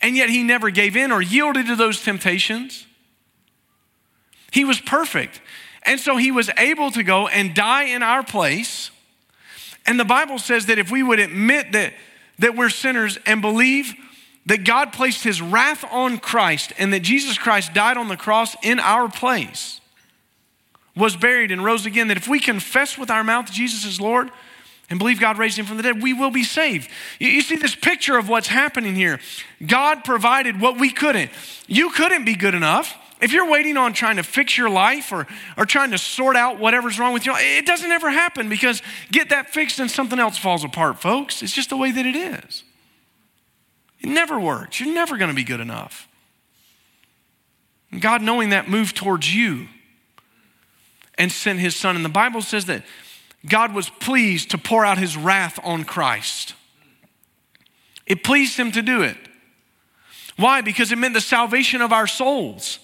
and 0.03 0.17
yet 0.17 0.31
he 0.31 0.43
never 0.43 0.71
gave 0.71 0.97
in 0.97 1.13
or 1.13 1.21
yielded 1.21 1.67
to 1.67 1.77
those 1.77 2.03
temptations. 2.03 2.87
He 4.51 4.65
was 4.65 4.81
perfect. 4.81 5.41
And 5.85 5.99
so 5.99 6.17
he 6.17 6.31
was 6.31 6.51
able 6.57 6.91
to 6.91 7.03
go 7.03 7.29
and 7.29 7.55
die 7.55 7.85
in 7.85 8.03
our 8.03 8.23
place. 8.23 8.91
And 9.87 9.99
the 9.99 10.05
Bible 10.05 10.39
says 10.39 10.67
that 10.67 10.79
if 10.79 10.91
we 10.91 11.03
would 11.03 11.19
admit 11.19 11.73
that, 11.73 11.95
that 12.39 12.57
we're 12.57 12.71
sinners 12.71 13.19
and 13.27 13.41
believe 13.41 13.95
that 14.47 14.65
God 14.65 14.93
placed 14.93 15.25
his 15.25 15.41
wrath 15.41 15.85
on 15.91 16.19
Christ 16.19 16.73
and 16.79 16.93
that 16.93 17.01
Jesus 17.01 17.39
Christ 17.39 17.73
died 17.75 17.97
on 17.97 18.09
the 18.09 18.17
cross 18.17 18.57
in 18.63 18.81
our 18.81 19.09
place, 19.09 19.80
was 20.97 21.17
buried 21.17 21.51
and 21.51 21.65
rose 21.65 21.87
again, 21.87 22.09
that 22.09 22.17
if 22.17 22.29
we 22.29 22.41
confess 22.41 22.99
with 22.99 23.11
our 23.11 23.25
mouth 23.25 23.51
Jesus 23.51 23.85
is 23.85 24.01
Lord, 24.01 24.31
and 24.91 24.99
believe 24.99 25.21
God 25.21 25.39
raised 25.39 25.57
him 25.57 25.67
from 25.67 25.77
the 25.77 25.85
dead, 25.85 26.03
we 26.03 26.13
will 26.13 26.33
be 26.33 26.43
saved. 26.43 26.91
You, 27.21 27.41
see 27.43 27.55
this 27.55 27.77
picture 27.77 28.19
of 28.19 28.29
what's 28.29 28.49
happening 28.49 28.97
here. 28.97 29.21
God 29.65 30.03
provided 30.05 30.61
what 30.61 30.81
we 30.81 30.91
couldn't. 30.91 31.31
You 31.69 31.91
couldn't 31.91 32.25
be 32.25 32.35
good 32.35 32.55
enough. 32.55 32.97
If 33.21 33.33
you're 33.33 33.49
waiting 33.49 33.77
on 33.77 33.93
trying 33.93 34.17
to 34.17 34.25
fix 34.25 34.59
your 34.59 34.69
life 34.69 35.13
or, 35.13 35.29
or 35.57 35.65
trying 35.65 35.93
to 35.93 35.99
sort 35.99 36.37
out 36.37 36.59
whatever's 36.59 36.99
wrong 36.99 37.13
with 37.13 37.25
you, 37.25 37.35
it 37.37 37.67
doesn't 37.67 37.91
ever 37.91 38.11
happen 38.11 38.49
because 38.49 38.83
get 39.13 39.29
that 39.29 39.51
fixed 39.51 39.79
and 39.79 39.89
something 39.89 40.19
else 40.19 40.39
falls 40.39 40.65
apart, 40.65 41.01
folks. 41.01 41.41
It's 41.41 41.53
just 41.53 41.71
the 41.71 41.77
way 41.77 41.93
that 41.93 42.07
it 42.07 42.17
is. 42.17 42.65
It 44.01 44.09
never 44.09 44.41
works. 44.41 44.81
You're 44.81 44.93
never 44.93 45.19
going 45.19 45.31
to 45.31 45.37
be 45.37 45.45
good 45.45 45.61
enough. 45.61 46.09
And 47.93 48.01
God, 48.01 48.23
knowing 48.23 48.51
that, 48.51 48.69
moved 48.69 48.97
towards 48.97 49.33
you 49.33 49.69
and 51.21 51.31
sent 51.31 51.59
his 51.59 51.77
son. 51.77 51.97
And 51.97 52.05
the 52.05 52.09
Bible 52.09 52.41
says 52.41 52.65
that 52.65 52.83
God 53.47 53.75
was 53.75 53.91
pleased 53.91 54.53
to 54.53 54.59
pour 54.59 54.87
out 54.87 54.97
his 54.97 55.19
wrath 55.19 55.61
on 55.63 55.85
Christ. 55.85 56.55
It 58.07 58.25
pleased 58.25 58.57
him 58.57 58.73
to 58.73 58.81
do 58.81 59.03
it. 59.03 59.19
Why? 60.37 60.63
Because 60.63 60.91
it 60.91 60.97
meant 60.97 61.13
the 61.13 61.21
salvation 61.21 61.83
of 61.83 61.93
our 61.93 62.07
souls. 62.07 62.79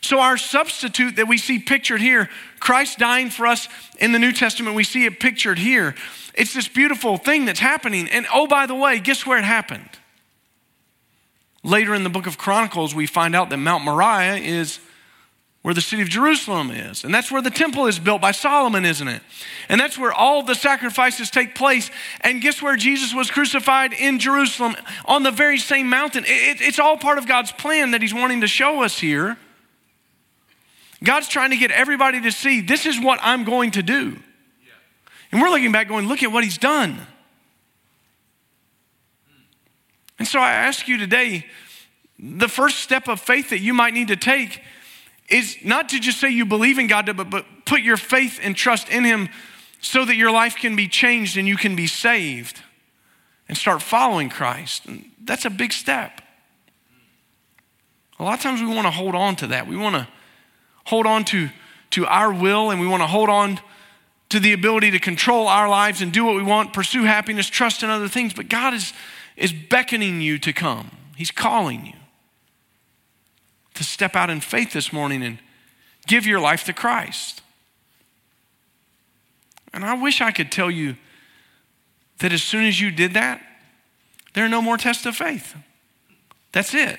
So, 0.00 0.18
our 0.18 0.38
substitute 0.38 1.16
that 1.16 1.28
we 1.28 1.36
see 1.36 1.58
pictured 1.58 2.00
here, 2.00 2.30
Christ 2.58 2.98
dying 2.98 3.28
for 3.28 3.46
us 3.46 3.68
in 4.00 4.12
the 4.12 4.18
New 4.18 4.32
Testament, 4.32 4.74
we 4.74 4.82
see 4.82 5.04
it 5.04 5.20
pictured 5.20 5.58
here. 5.58 5.94
It's 6.34 6.54
this 6.54 6.68
beautiful 6.68 7.18
thing 7.18 7.44
that's 7.44 7.60
happening. 7.60 8.08
And 8.08 8.26
oh, 8.32 8.46
by 8.46 8.64
the 8.64 8.74
way, 8.74 8.98
guess 8.98 9.26
where 9.26 9.38
it 9.38 9.44
happened? 9.44 9.90
Later 11.62 11.94
in 11.94 12.02
the 12.02 12.10
book 12.10 12.26
of 12.26 12.38
Chronicles, 12.38 12.94
we 12.94 13.06
find 13.06 13.36
out 13.36 13.50
that 13.50 13.58
Mount 13.58 13.84
Moriah 13.84 14.36
is 14.36 14.80
where 15.62 15.74
the 15.74 15.80
city 15.80 16.02
of 16.02 16.08
Jerusalem 16.08 16.72
is. 16.72 17.04
And 17.04 17.14
that's 17.14 17.30
where 17.30 17.40
the 17.40 17.50
temple 17.50 17.86
is 17.86 18.00
built 18.00 18.20
by 18.20 18.32
Solomon, 18.32 18.84
isn't 18.84 19.06
it? 19.06 19.22
And 19.68 19.80
that's 19.80 19.96
where 19.96 20.12
all 20.12 20.42
the 20.42 20.56
sacrifices 20.56 21.30
take 21.30 21.54
place. 21.54 21.88
And 22.20 22.42
guess 22.42 22.60
where 22.60 22.76
Jesus 22.76 23.14
was 23.14 23.30
crucified? 23.30 23.92
In 23.92 24.18
Jerusalem, 24.18 24.74
on 25.04 25.22
the 25.22 25.30
very 25.30 25.58
same 25.58 25.88
mountain. 25.88 26.24
It, 26.26 26.60
it's 26.60 26.80
all 26.80 26.96
part 26.96 27.18
of 27.18 27.28
God's 27.28 27.52
plan 27.52 27.92
that 27.92 28.02
He's 28.02 28.12
wanting 28.12 28.40
to 28.40 28.48
show 28.48 28.82
us 28.82 28.98
here. 28.98 29.38
God's 31.02 31.28
trying 31.28 31.50
to 31.50 31.56
get 31.56 31.70
everybody 31.70 32.20
to 32.22 32.32
see 32.32 32.60
this 32.60 32.84
is 32.84 33.00
what 33.00 33.20
I'm 33.22 33.44
going 33.44 33.70
to 33.72 33.82
do. 33.82 34.18
And 35.30 35.40
we're 35.40 35.48
looking 35.48 35.72
back 35.72 35.88
going, 35.88 36.08
look 36.08 36.24
at 36.24 36.32
what 36.32 36.42
He's 36.42 36.58
done. 36.58 37.06
And 40.18 40.26
so 40.26 40.40
I 40.40 40.52
ask 40.52 40.88
you 40.88 40.98
today 40.98 41.46
the 42.18 42.48
first 42.48 42.80
step 42.80 43.08
of 43.08 43.20
faith 43.20 43.50
that 43.50 43.60
you 43.60 43.74
might 43.74 43.94
need 43.94 44.08
to 44.08 44.16
take 44.16 44.60
is 45.28 45.56
not 45.64 45.88
to 45.90 46.00
just 46.00 46.20
say 46.20 46.30
you 46.30 46.44
believe 46.44 46.78
in 46.78 46.86
God, 46.86 47.06
but, 47.16 47.30
but 47.30 47.46
put 47.64 47.82
your 47.82 47.96
faith 47.96 48.38
and 48.42 48.56
trust 48.56 48.88
in 48.88 49.04
Him 49.04 49.28
so 49.80 50.04
that 50.04 50.16
your 50.16 50.30
life 50.30 50.56
can 50.56 50.76
be 50.76 50.88
changed 50.88 51.36
and 51.36 51.48
you 51.48 51.56
can 51.56 51.74
be 51.74 51.86
saved 51.86 52.62
and 53.48 53.56
start 53.56 53.82
following 53.82 54.28
Christ. 54.28 54.86
And 54.86 55.10
that's 55.24 55.44
a 55.44 55.50
big 55.50 55.72
step. 55.72 56.20
A 58.18 58.22
lot 58.22 58.34
of 58.34 58.40
times 58.40 58.60
we 58.60 58.68
want 58.68 58.86
to 58.86 58.90
hold 58.90 59.14
on 59.14 59.36
to 59.36 59.48
that. 59.48 59.66
We 59.66 59.76
want 59.76 59.96
to 59.96 60.08
hold 60.84 61.06
on 61.06 61.24
to, 61.26 61.48
to 61.90 62.06
our 62.06 62.32
will 62.32 62.70
and 62.70 62.80
we 62.80 62.86
want 62.86 63.02
to 63.02 63.06
hold 63.06 63.28
on 63.28 63.58
to 64.28 64.38
the 64.40 64.52
ability 64.52 64.92
to 64.92 64.98
control 64.98 65.48
our 65.48 65.68
lives 65.68 66.00
and 66.00 66.12
do 66.12 66.24
what 66.24 66.36
we 66.36 66.42
want, 66.42 66.72
pursue 66.72 67.02
happiness, 67.02 67.48
trust 67.48 67.82
in 67.82 67.90
other 67.90 68.08
things. 68.08 68.32
But 68.32 68.48
God 68.48 68.74
is, 68.74 68.92
is 69.36 69.52
beckoning 69.52 70.20
you 70.20 70.38
to 70.38 70.52
come, 70.52 70.90
He's 71.16 71.30
calling 71.30 71.86
you 71.86 72.01
to 73.74 73.84
step 73.84 74.14
out 74.14 74.30
in 74.30 74.40
faith 74.40 74.72
this 74.72 74.92
morning 74.92 75.22
and 75.22 75.38
give 76.06 76.26
your 76.26 76.40
life 76.40 76.64
to 76.64 76.72
Christ. 76.72 77.42
And 79.72 79.84
I 79.84 79.94
wish 79.94 80.20
I 80.20 80.30
could 80.30 80.52
tell 80.52 80.70
you 80.70 80.96
that 82.18 82.32
as 82.32 82.42
soon 82.42 82.64
as 82.64 82.80
you 82.80 82.90
did 82.90 83.14
that, 83.14 83.40
there 84.34 84.44
are 84.44 84.48
no 84.48 84.62
more 84.62 84.76
tests 84.76 85.06
of 85.06 85.16
faith. 85.16 85.54
That's 86.52 86.74
it. 86.74 86.98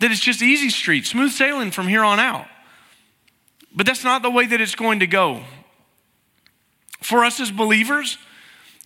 That 0.00 0.10
it's 0.10 0.20
just 0.20 0.42
easy 0.42 0.70
street, 0.70 1.06
smooth 1.06 1.32
sailing 1.32 1.70
from 1.70 1.88
here 1.88 2.04
on 2.04 2.20
out. 2.20 2.46
But 3.74 3.86
that's 3.86 4.04
not 4.04 4.22
the 4.22 4.30
way 4.30 4.46
that 4.46 4.60
it's 4.60 4.74
going 4.74 5.00
to 5.00 5.06
go. 5.06 5.42
For 7.00 7.24
us 7.24 7.40
as 7.40 7.50
believers, 7.50 8.18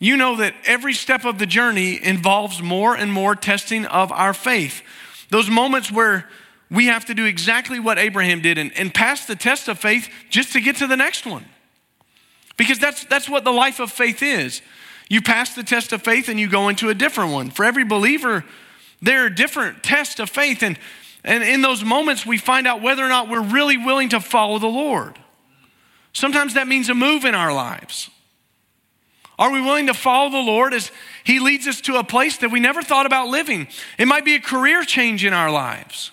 you 0.01 0.17
know 0.17 0.37
that 0.37 0.55
every 0.65 0.95
step 0.95 1.25
of 1.25 1.39
the 1.39 1.47
journey 1.47 2.03
involves 2.03 2.63
more 2.63 2.97
and 2.97 3.13
more 3.13 3.35
testing 3.35 3.85
of 3.85 4.11
our 4.13 4.33
faith. 4.33 4.83
Those 5.31 5.51
moments 5.51 5.91
where 5.91 6.29
we 6.71 6.87
have 6.87 7.05
to 7.07 7.15
do 7.15 7.25
exactly 7.25 7.81
what 7.81 7.99
Abraham 7.99 8.43
did 8.43 8.59
and, 8.59 8.73
and 8.77 8.93
pass 8.93 9.25
the 9.27 9.37
test 9.37 9.69
of 9.69 9.79
faith 9.79 10.09
just 10.31 10.53
to 10.53 10.61
get 10.61 10.77
to 10.77 10.87
the 10.87 10.97
next 10.97 11.27
one. 11.27 11.45
Because 12.57 12.79
that's, 12.79 13.05
that's 13.05 13.29
what 13.29 13.45
the 13.45 13.53
life 13.53 13.81
of 13.81 13.91
faith 13.91 14.23
is. 14.23 14.63
You 15.09 15.23
pass 15.23 15.55
the 15.55 15.63
test 15.63 15.93
of 15.93 16.03
faith 16.03 16.29
and 16.29 16.39
you 16.39 16.49
go 16.49 16.69
into 16.69 16.91
a 16.91 16.95
different 16.95 17.33
one. 17.33 17.51
For 17.51 17.65
every 17.65 17.85
believer, 17.85 18.45
there 19.01 19.25
are 19.25 19.31
different 19.31 19.83
tests 19.83 20.21
of 20.21 20.29
faith. 20.29 20.63
And, 20.63 20.79
and 21.25 21.43
in 21.43 21.63
those 21.63 21.85
moments, 21.85 22.27
we 22.27 22.37
find 22.37 22.67
out 22.67 22.83
whether 22.83 23.05
or 23.05 23.09
not 23.09 23.29
we're 23.29 23.43
really 23.43 23.77
willing 23.77 24.11
to 24.11 24.21
follow 24.21 24.59
the 24.59 24.67
Lord. 24.67 25.19
Sometimes 26.13 26.55
that 26.55 26.69
means 26.69 26.89
a 26.89 26.95
move 26.95 27.25
in 27.25 27.35
our 27.35 27.53
lives. 27.53 28.11
Are 29.39 29.53
we 29.53 29.61
willing 29.61 29.87
to 29.87 29.95
follow 29.95 30.31
the 30.31 30.39
Lord 30.39 30.75
as 30.75 30.91
He 31.23 31.39
leads 31.39 31.67
us 31.67 31.81
to 31.83 31.97
a 31.97 32.05
place 32.05 32.39
that 32.39 32.51
we 32.51 32.59
never 32.59 32.83
thought 32.83 33.07
about 33.07 33.29
living? 33.29 33.69
It 33.97 34.07
might 34.07 34.25
be 34.25 34.35
a 34.35 34.41
career 34.41 34.83
change 34.83 35.25
in 35.25 35.33
our 35.33 35.51
lives. 35.51 36.11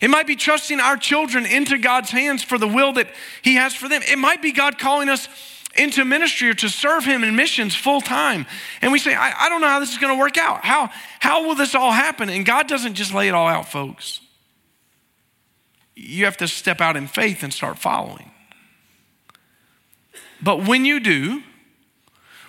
It 0.00 0.08
might 0.08 0.26
be 0.26 0.36
trusting 0.36 0.80
our 0.80 0.96
children 0.96 1.46
into 1.46 1.78
God's 1.78 2.10
hands 2.10 2.42
for 2.42 2.58
the 2.58 2.68
will 2.68 2.92
that 2.94 3.08
He 3.42 3.54
has 3.54 3.74
for 3.74 3.88
them. 3.88 4.02
It 4.02 4.18
might 4.18 4.42
be 4.42 4.52
God 4.52 4.78
calling 4.78 5.08
us 5.08 5.28
into 5.76 6.04
ministry 6.04 6.50
or 6.50 6.54
to 6.54 6.68
serve 6.68 7.04
Him 7.04 7.24
in 7.24 7.36
missions 7.36 7.74
full 7.74 8.00
time. 8.00 8.46
And 8.82 8.92
we 8.92 8.98
say, 8.98 9.14
I, 9.14 9.46
I 9.46 9.48
don't 9.48 9.60
know 9.60 9.68
how 9.68 9.80
this 9.80 9.92
is 9.92 9.98
going 9.98 10.14
to 10.14 10.18
work 10.18 10.36
out. 10.36 10.64
How, 10.64 10.90
how 11.18 11.46
will 11.46 11.54
this 11.54 11.74
all 11.74 11.92
happen? 11.92 12.28
And 12.28 12.44
God 12.44 12.68
doesn't 12.68 12.94
just 12.94 13.14
lay 13.14 13.28
it 13.28 13.34
all 13.34 13.48
out, 13.48 13.68
folks. 13.68 14.20
You 15.94 16.24
have 16.24 16.36
to 16.38 16.48
step 16.48 16.80
out 16.80 16.96
in 16.96 17.06
faith 17.06 17.42
and 17.42 17.52
start 17.52 17.78
following. 17.78 18.30
But 20.42 20.66
when 20.66 20.84
you 20.84 21.00
do, 21.00 21.42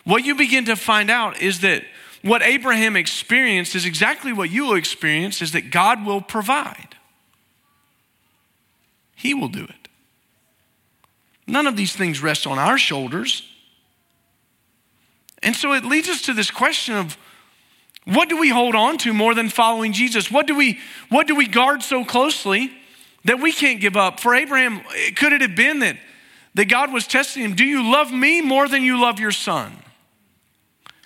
what 0.04 0.24
you 0.26 0.36
begin 0.36 0.66
to 0.66 0.76
find 0.76 1.10
out 1.10 1.42
is 1.42 1.62
that 1.62 1.84
what 2.24 2.42
Abraham 2.44 2.96
experienced 2.96 3.76
is 3.76 3.86
exactly 3.86 4.32
what 4.32 4.50
you 4.52 4.66
will 4.66 4.76
experience 4.76 5.42
is 5.42 5.54
that 5.54 5.72
God 5.72 6.06
will 6.06 6.22
provide. 6.22 6.96
He 9.16 9.34
will 9.34 9.48
do 9.48 9.64
it. 9.64 9.88
None 11.48 11.68
of 11.68 11.76
these 11.76 11.96
things 11.96 12.22
rest 12.22 12.48
on 12.48 12.60
our 12.60 12.78
shoulders. 12.78 13.44
And 15.44 15.56
so 15.56 15.74
it 15.74 15.84
leads 15.84 16.10
us 16.10 16.22
to 16.24 16.34
this 16.34 16.52
question 16.52 16.96
of 16.96 17.18
what 18.06 18.30
do 18.30 18.38
we 18.38 18.50
hold 18.50 18.76
on 18.76 18.98
to 19.00 19.14
more 19.14 19.34
than 19.34 19.50
following 19.50 19.94
Jesus? 19.94 20.32
What 20.32 20.48
do 20.48 20.56
we 20.56 20.80
what 21.10 21.28
do 21.28 21.36
we 21.36 21.48
guard 21.48 21.84
so 21.84 22.04
closely 22.04 22.72
that 23.26 23.40
we 23.40 23.52
can't 23.52 23.80
give 23.80 23.96
up? 23.96 24.20
For 24.20 24.34
Abraham, 24.34 24.82
could 25.16 25.34
it 25.34 25.42
have 25.42 25.56
been 25.56 25.80
that, 25.80 25.98
that 26.56 26.66
God 26.66 26.92
was 26.92 27.06
testing 27.06 27.44
him? 27.44 27.56
Do 27.56 27.66
you 27.66 27.92
love 27.92 28.12
me 28.12 28.42
more 28.42 28.68
than 28.68 28.84
you 28.84 29.00
love 29.00 29.20
your 29.20 29.32
son? 29.32 29.72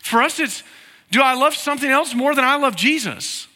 For 0.06 0.22
us, 0.22 0.40
it's 0.40 0.62
do 1.10 1.20
I 1.20 1.34
love 1.34 1.56
something 1.56 1.90
else 1.90 2.14
more 2.14 2.36
than 2.36 2.44
I 2.46 2.58
love 2.58 2.76
Jesus? 2.76 3.48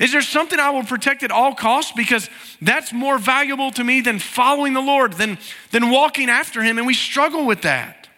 Is 0.00 0.12
there 0.12 0.22
something 0.22 0.58
I 0.58 0.70
will 0.70 0.82
protect 0.82 1.22
at 1.22 1.30
all 1.30 1.54
costs 1.54 1.92
because 1.92 2.30
that's 2.62 2.90
more 2.90 3.18
valuable 3.18 3.70
to 3.72 3.84
me 3.84 4.00
than 4.00 4.18
following 4.18 4.72
the 4.72 4.80
Lord, 4.80 5.12
than, 5.14 5.36
than 5.70 5.90
walking 5.90 6.30
after 6.30 6.62
Him? 6.62 6.78
And 6.78 6.86
we 6.86 6.94
struggle 6.94 7.44
with 7.44 7.62
that. 7.62 8.08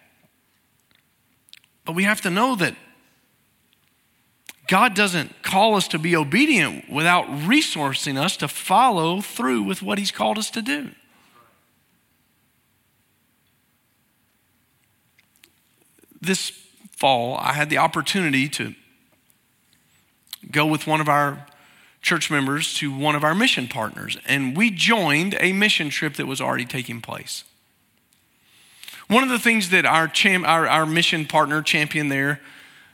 But 1.83 1.93
we 1.93 2.05
have 2.05 2.21
to 2.21 2.29
know 2.29 2.55
that 2.55 2.73
God 4.69 4.93
doesn't 4.93 5.43
call 5.43 5.75
us 5.75 5.89
to 5.89 5.99
be 5.99 6.15
obedient 6.15 6.89
without 6.89 7.25
resourcing 7.25 8.17
us 8.17 8.37
to 8.37 8.47
follow 8.47 9.19
through 9.19 9.63
with 9.63 9.81
what 9.81 9.97
He's 9.97 10.11
called 10.11 10.37
us 10.37 10.51
to 10.51 10.61
do. 10.61 10.91
This 16.21 16.53
fall, 17.01 17.35
I 17.37 17.53
had 17.53 17.71
the 17.71 17.79
opportunity 17.79 18.47
to 18.49 18.75
go 20.51 20.67
with 20.67 20.85
one 20.85 21.01
of 21.01 21.09
our 21.09 21.47
church 22.03 22.29
members 22.29 22.75
to 22.75 22.95
one 22.95 23.15
of 23.15 23.23
our 23.23 23.33
mission 23.33 23.67
partners, 23.67 24.17
and 24.27 24.55
we 24.55 24.69
joined 24.69 25.35
a 25.39 25.51
mission 25.51 25.89
trip 25.89 26.13
that 26.17 26.27
was 26.27 26.39
already 26.39 26.65
taking 26.65 27.01
place. 27.01 27.43
One 29.07 29.23
of 29.23 29.29
the 29.29 29.39
things 29.39 29.71
that 29.71 29.83
our, 29.83 30.07
champ, 30.07 30.47
our, 30.47 30.67
our 30.67 30.85
mission 30.85 31.25
partner, 31.25 31.63
champion 31.63 32.09
there, 32.09 32.39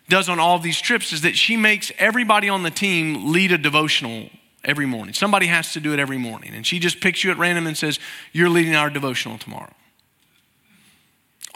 does 0.07 0.29
on 0.29 0.39
all 0.39 0.55
of 0.55 0.63
these 0.63 0.79
trips 0.79 1.11
is 1.11 1.21
that 1.23 1.35
she 1.35 1.57
makes 1.57 1.91
everybody 1.97 2.47
on 2.47 2.63
the 2.63 2.71
team 2.71 3.33
lead 3.33 3.51
a 3.51 3.57
devotional 3.57 4.29
every 4.63 4.85
morning. 4.85 5.13
Somebody 5.13 5.47
has 5.47 5.73
to 5.73 5.81
do 5.81 5.91
it 5.91 5.99
every 5.99 6.17
morning. 6.17 6.53
And 6.53 6.65
she 6.65 6.79
just 6.79 7.01
picks 7.01 7.25
you 7.25 7.31
at 7.31 7.37
random 7.37 7.67
and 7.67 7.77
says, 7.77 7.99
You're 8.31 8.49
leading 8.49 8.73
our 8.73 8.89
devotional 8.89 9.37
tomorrow 9.37 9.73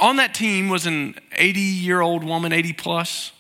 on 0.02 0.16
that 0.16 0.34
team 0.34 0.68
was 0.68 0.88
an 0.88 1.16
80 1.34 1.60
year 1.62 2.02
old 2.02 2.24
woman, 2.24 2.52
80 2.52 2.74
plus. 2.74 3.32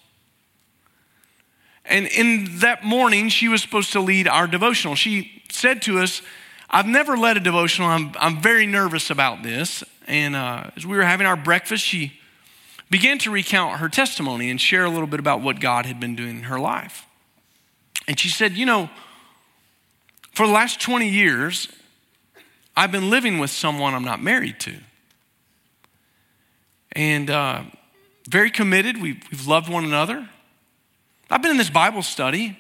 And 1.83 2.05
in 2.05 2.59
that 2.59 2.83
morning, 2.83 3.27
she 3.29 3.47
was 3.47 3.61
supposed 3.61 3.91
to 3.93 3.99
lead 3.99 4.27
our 4.27 4.45
devotional. 4.47 4.95
She 4.95 5.41
said 5.49 5.81
to 5.83 5.99
us, 5.99 6.21
I've 6.69 6.85
never 6.85 7.17
led 7.17 7.35
a 7.35 7.39
devotional. 7.39 7.89
I'm, 7.89 8.11
I'm 8.17 8.41
very 8.41 8.67
nervous 8.67 9.09
about 9.09 9.43
this. 9.43 9.83
And 10.07 10.35
uh, 10.35 10.69
as 10.77 10.85
we 10.85 10.95
were 10.95 11.03
having 11.03 11.25
our 11.25 11.35
breakfast, 11.35 11.83
she 11.83 12.13
began 12.89 13.17
to 13.19 13.31
recount 13.31 13.79
her 13.79 13.89
testimony 13.89 14.49
and 14.51 14.61
share 14.61 14.85
a 14.85 14.89
little 14.89 15.07
bit 15.07 15.19
about 15.19 15.41
what 15.41 15.59
God 15.59 15.85
had 15.85 15.99
been 15.99 16.15
doing 16.15 16.37
in 16.37 16.43
her 16.43 16.59
life. 16.59 17.05
And 18.07 18.19
she 18.19 18.29
said, 18.29 18.53
You 18.53 18.65
know, 18.65 18.89
for 20.33 20.45
the 20.45 20.53
last 20.53 20.79
20 20.79 21.09
years, 21.09 21.67
I've 22.77 22.91
been 22.91 23.09
living 23.09 23.39
with 23.39 23.49
someone 23.49 23.93
I'm 23.93 24.05
not 24.05 24.21
married 24.21 24.59
to 24.61 24.75
and 26.93 27.29
uh, 27.29 27.63
very 28.29 28.51
committed. 28.51 29.01
We've, 29.01 29.21
we've 29.31 29.47
loved 29.47 29.69
one 29.69 29.85
another. 29.85 30.27
I've 31.29 31.41
been 31.41 31.51
in 31.51 31.57
this 31.57 31.69
Bible 31.69 32.01
study 32.01 32.57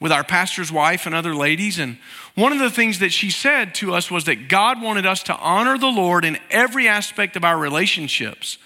with 0.00 0.12
our 0.12 0.24
pastor's 0.24 0.70
wife 0.70 1.06
and 1.06 1.14
other 1.14 1.34
ladies, 1.34 1.78
and 1.78 1.98
one 2.34 2.52
of 2.52 2.58
the 2.58 2.70
things 2.70 2.98
that 2.98 3.10
she 3.12 3.30
said 3.30 3.74
to 3.76 3.94
us 3.94 4.10
was 4.10 4.24
that 4.24 4.48
God 4.48 4.82
wanted 4.82 5.06
us 5.06 5.22
to 5.24 5.36
honor 5.36 5.78
the 5.78 5.86
Lord 5.88 6.24
in 6.24 6.38
every 6.50 6.88
aspect 6.88 7.36
of 7.36 7.44
our 7.44 7.58
relationships. 7.58 8.58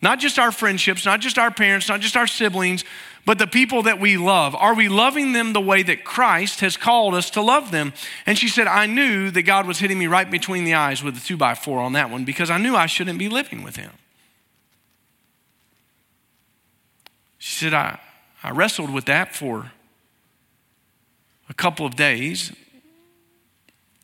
Not 0.00 0.20
just 0.20 0.38
our 0.38 0.52
friendships, 0.52 1.04
not 1.04 1.20
just 1.20 1.38
our 1.38 1.50
parents, 1.50 1.88
not 1.88 2.00
just 2.00 2.16
our 2.16 2.26
siblings, 2.26 2.84
but 3.28 3.38
the 3.38 3.46
people 3.46 3.82
that 3.82 4.00
we 4.00 4.16
love. 4.16 4.54
Are 4.54 4.74
we 4.74 4.88
loving 4.88 5.34
them 5.34 5.52
the 5.52 5.60
way 5.60 5.82
that 5.82 6.02
Christ 6.02 6.60
has 6.60 6.78
called 6.78 7.14
us 7.14 7.28
to 7.32 7.42
love 7.42 7.70
them? 7.70 7.92
And 8.24 8.38
she 8.38 8.48
said, 8.48 8.66
I 8.66 8.86
knew 8.86 9.30
that 9.32 9.42
God 9.42 9.66
was 9.66 9.80
hitting 9.80 9.98
me 9.98 10.06
right 10.06 10.30
between 10.30 10.64
the 10.64 10.72
eyes 10.72 11.02
with 11.04 11.14
a 11.14 11.20
two 11.20 11.36
by 11.36 11.54
four 11.54 11.78
on 11.78 11.92
that 11.92 12.08
one 12.08 12.24
because 12.24 12.48
I 12.48 12.56
knew 12.56 12.74
I 12.74 12.86
shouldn't 12.86 13.18
be 13.18 13.28
living 13.28 13.62
with 13.62 13.76
him. 13.76 13.90
She 17.36 17.66
said, 17.66 17.74
I, 17.74 18.00
I 18.42 18.50
wrestled 18.52 18.94
with 18.94 19.04
that 19.04 19.36
for 19.36 19.72
a 21.50 21.54
couple 21.54 21.84
of 21.84 21.96
days. 21.96 22.50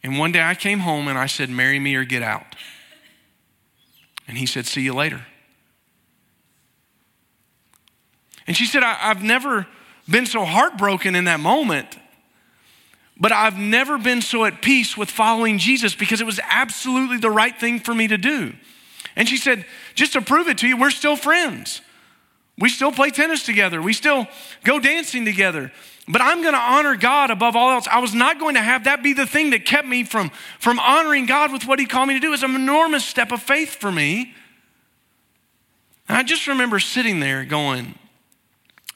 And 0.02 0.18
one 0.18 0.32
day 0.32 0.42
I 0.42 0.54
came 0.54 0.80
home 0.80 1.08
and 1.08 1.16
I 1.16 1.28
said, 1.28 1.48
Marry 1.48 1.78
me 1.78 1.94
or 1.94 2.04
get 2.04 2.22
out. 2.22 2.56
And 4.28 4.36
he 4.36 4.44
said, 4.44 4.66
See 4.66 4.82
you 4.82 4.92
later. 4.92 5.24
And 8.46 8.56
she 8.56 8.66
said, 8.66 8.82
I, 8.82 8.94
have 8.94 9.22
never 9.22 9.66
been 10.08 10.26
so 10.26 10.44
heartbroken 10.44 11.14
in 11.14 11.24
that 11.24 11.40
moment, 11.40 11.96
but 13.18 13.32
I've 13.32 13.58
never 13.58 13.96
been 13.96 14.20
so 14.20 14.44
at 14.44 14.60
peace 14.60 14.96
with 14.96 15.10
following 15.10 15.58
Jesus 15.58 15.94
because 15.94 16.20
it 16.20 16.26
was 16.26 16.40
absolutely 16.48 17.18
the 17.18 17.30
right 17.30 17.58
thing 17.58 17.80
for 17.80 17.94
me 17.94 18.08
to 18.08 18.18
do. 18.18 18.52
And 19.16 19.28
she 19.28 19.36
said, 19.36 19.64
Just 19.94 20.14
to 20.14 20.20
prove 20.20 20.48
it 20.48 20.58
to 20.58 20.68
you, 20.68 20.76
we're 20.76 20.90
still 20.90 21.16
friends. 21.16 21.80
We 22.58 22.68
still 22.68 22.92
play 22.92 23.10
tennis 23.10 23.44
together. 23.44 23.82
We 23.82 23.92
still 23.92 24.26
go 24.62 24.78
dancing 24.78 25.24
together. 25.24 25.72
But 26.06 26.20
I'm 26.20 26.42
going 26.42 26.54
to 26.54 26.60
honor 26.60 26.96
God 26.96 27.30
above 27.30 27.56
all 27.56 27.70
else. 27.70 27.88
I 27.88 27.98
was 27.98 28.14
not 28.14 28.38
going 28.38 28.54
to 28.54 28.60
have 28.60 28.84
that 28.84 29.02
be 29.02 29.12
the 29.12 29.26
thing 29.26 29.50
that 29.50 29.64
kept 29.64 29.88
me 29.88 30.04
from, 30.04 30.30
from 30.58 30.78
honoring 30.78 31.26
God 31.26 31.50
with 31.52 31.66
what 31.66 31.78
He 31.78 31.86
called 31.86 32.08
me 32.08 32.14
to 32.14 32.20
do. 32.20 32.32
It's 32.32 32.42
an 32.42 32.54
enormous 32.54 33.04
step 33.04 33.32
of 33.32 33.42
faith 33.42 33.76
for 33.76 33.90
me. 33.90 34.34
And 36.08 36.18
I 36.18 36.22
just 36.22 36.46
remember 36.46 36.78
sitting 36.78 37.20
there 37.20 37.44
going, 37.44 37.94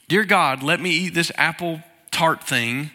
Dear 0.08 0.24
God, 0.24 0.62
let 0.62 0.80
me 0.80 0.90
eat 0.90 1.14
this 1.14 1.30
apple 1.36 1.82
tart 2.10 2.42
thing 2.42 2.90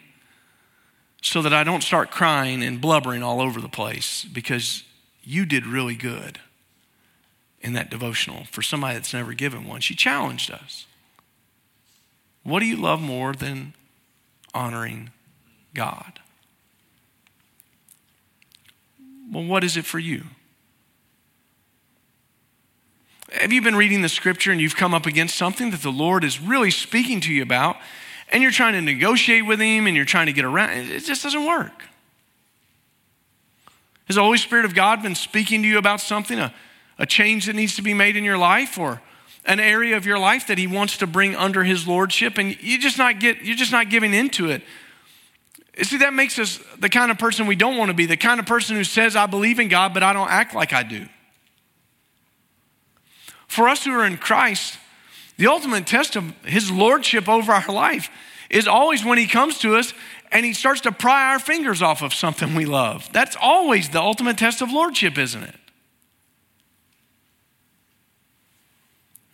so 1.22 1.40
that 1.42 1.54
I 1.54 1.62
don't 1.64 1.82
start 1.82 2.10
crying 2.10 2.62
and 2.62 2.80
blubbering 2.80 3.22
all 3.22 3.40
over 3.40 3.60
the 3.60 3.68
place 3.68 4.24
because 4.24 4.82
you 5.22 5.46
did 5.46 5.64
really 5.64 5.94
good 5.94 6.40
in 7.60 7.72
that 7.72 7.88
devotional 7.88 8.44
for 8.44 8.60
somebody 8.60 8.94
that's 8.94 9.14
never 9.14 9.32
given 9.32 9.66
one. 9.66 9.80
She 9.80 9.94
challenged 9.94 10.50
us. 10.50 10.86
What 12.42 12.60
do 12.60 12.66
you 12.66 12.76
love 12.76 13.00
more 13.00 13.32
than 13.32 13.72
honoring 14.52 15.10
God? 15.72 16.20
Well, 19.32 19.44
what 19.44 19.64
is 19.64 19.76
it 19.76 19.86
for 19.86 19.98
you? 19.98 20.24
Have 23.32 23.52
you 23.52 23.62
been 23.62 23.76
reading 23.76 24.02
the 24.02 24.08
scripture 24.08 24.52
and 24.52 24.60
you've 24.60 24.76
come 24.76 24.94
up 24.94 25.06
against 25.06 25.36
something 25.36 25.70
that 25.70 25.82
the 25.82 25.90
Lord 25.90 26.24
is 26.24 26.40
really 26.40 26.70
speaking 26.70 27.20
to 27.22 27.32
you 27.32 27.42
about, 27.42 27.76
and 28.30 28.42
you're 28.42 28.52
trying 28.52 28.74
to 28.74 28.80
negotiate 28.80 29.46
with 29.46 29.60
Him 29.60 29.86
and 29.86 29.96
you're 29.96 30.04
trying 30.04 30.26
to 30.26 30.32
get 30.32 30.44
around? 30.44 30.70
It 30.72 31.04
just 31.04 31.22
doesn't 31.22 31.46
work. 31.46 31.84
Has 34.06 34.16
the 34.16 34.22
Holy 34.22 34.38
Spirit 34.38 34.64
of 34.64 34.74
God 34.74 35.02
been 35.02 35.14
speaking 35.14 35.62
to 35.62 35.68
you 35.68 35.78
about 35.78 36.00
something, 36.00 36.38
a, 36.38 36.54
a 36.98 37.06
change 37.06 37.46
that 37.46 37.56
needs 37.56 37.74
to 37.76 37.82
be 37.82 37.94
made 37.94 38.16
in 38.16 38.24
your 38.24 38.38
life 38.38 38.78
or 38.78 39.00
an 39.46 39.60
area 39.60 39.96
of 39.96 40.06
your 40.06 40.18
life 40.18 40.46
that 40.46 40.58
he 40.58 40.66
wants 40.66 40.98
to 40.98 41.06
bring 41.06 41.34
under 41.34 41.64
his 41.64 41.86
lordship 41.86 42.38
and 42.38 42.60
you 42.62 42.78
just 42.78 42.98
not 42.98 43.20
get 43.20 43.42
you're 43.42 43.56
just 43.56 43.72
not 43.72 43.90
giving 43.90 44.14
into 44.14 44.48
it 44.48 44.62
see 45.82 45.98
that 45.98 46.14
makes 46.14 46.38
us 46.38 46.60
the 46.78 46.88
kind 46.88 47.10
of 47.10 47.18
person 47.18 47.46
we 47.46 47.56
don't 47.56 47.76
want 47.76 47.90
to 47.90 47.94
be 47.94 48.06
the 48.06 48.16
kind 48.16 48.40
of 48.40 48.46
person 48.46 48.74
who 48.74 48.84
says 48.84 49.14
i 49.16 49.26
believe 49.26 49.58
in 49.58 49.68
god 49.68 49.92
but 49.92 50.02
i 50.02 50.12
don't 50.12 50.30
act 50.30 50.54
like 50.54 50.72
i 50.72 50.82
do 50.82 51.06
for 53.54 53.68
us 53.68 53.84
who 53.84 53.92
are 53.92 54.04
in 54.04 54.16
christ 54.16 54.78
the 55.36 55.46
ultimate 55.46 55.86
test 55.86 56.16
of 56.16 56.24
his 56.44 56.70
lordship 56.70 57.28
over 57.28 57.52
our 57.52 57.72
life 57.72 58.10
is 58.50 58.68
always 58.68 59.04
when 59.04 59.18
he 59.18 59.26
comes 59.26 59.58
to 59.58 59.76
us 59.76 59.94
and 60.30 60.44
he 60.44 60.52
starts 60.52 60.80
to 60.82 60.92
pry 60.92 61.32
our 61.32 61.38
fingers 61.38 61.82
off 61.82 62.02
of 62.02 62.12
something 62.12 62.54
we 62.54 62.66
love 62.66 63.08
that's 63.12 63.36
always 63.40 63.88
the 63.90 64.00
ultimate 64.00 64.38
test 64.38 64.60
of 64.60 64.70
lordship 64.70 65.16
isn't 65.18 65.42
it 65.42 65.56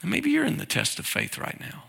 And 0.03 0.11
maybe 0.11 0.31
you're 0.31 0.47
in 0.47 0.59
the 0.59 0.67
test 0.67 0.99
of 0.99 1.07
faith 1.07 1.39
right 1.39 1.59
now. 1.61 1.85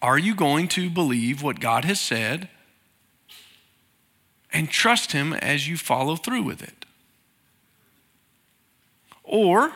Are 0.00 0.18
you 0.18 0.34
going 0.34 0.68
to 0.68 0.90
believe 0.90 1.42
what 1.42 1.60
God 1.60 1.84
has 1.84 2.00
said 2.00 2.48
and 4.52 4.68
trust 4.68 5.12
Him 5.12 5.32
as 5.32 5.68
you 5.68 5.76
follow 5.76 6.16
through 6.16 6.42
with 6.42 6.62
it? 6.62 6.83
Or 9.24 9.72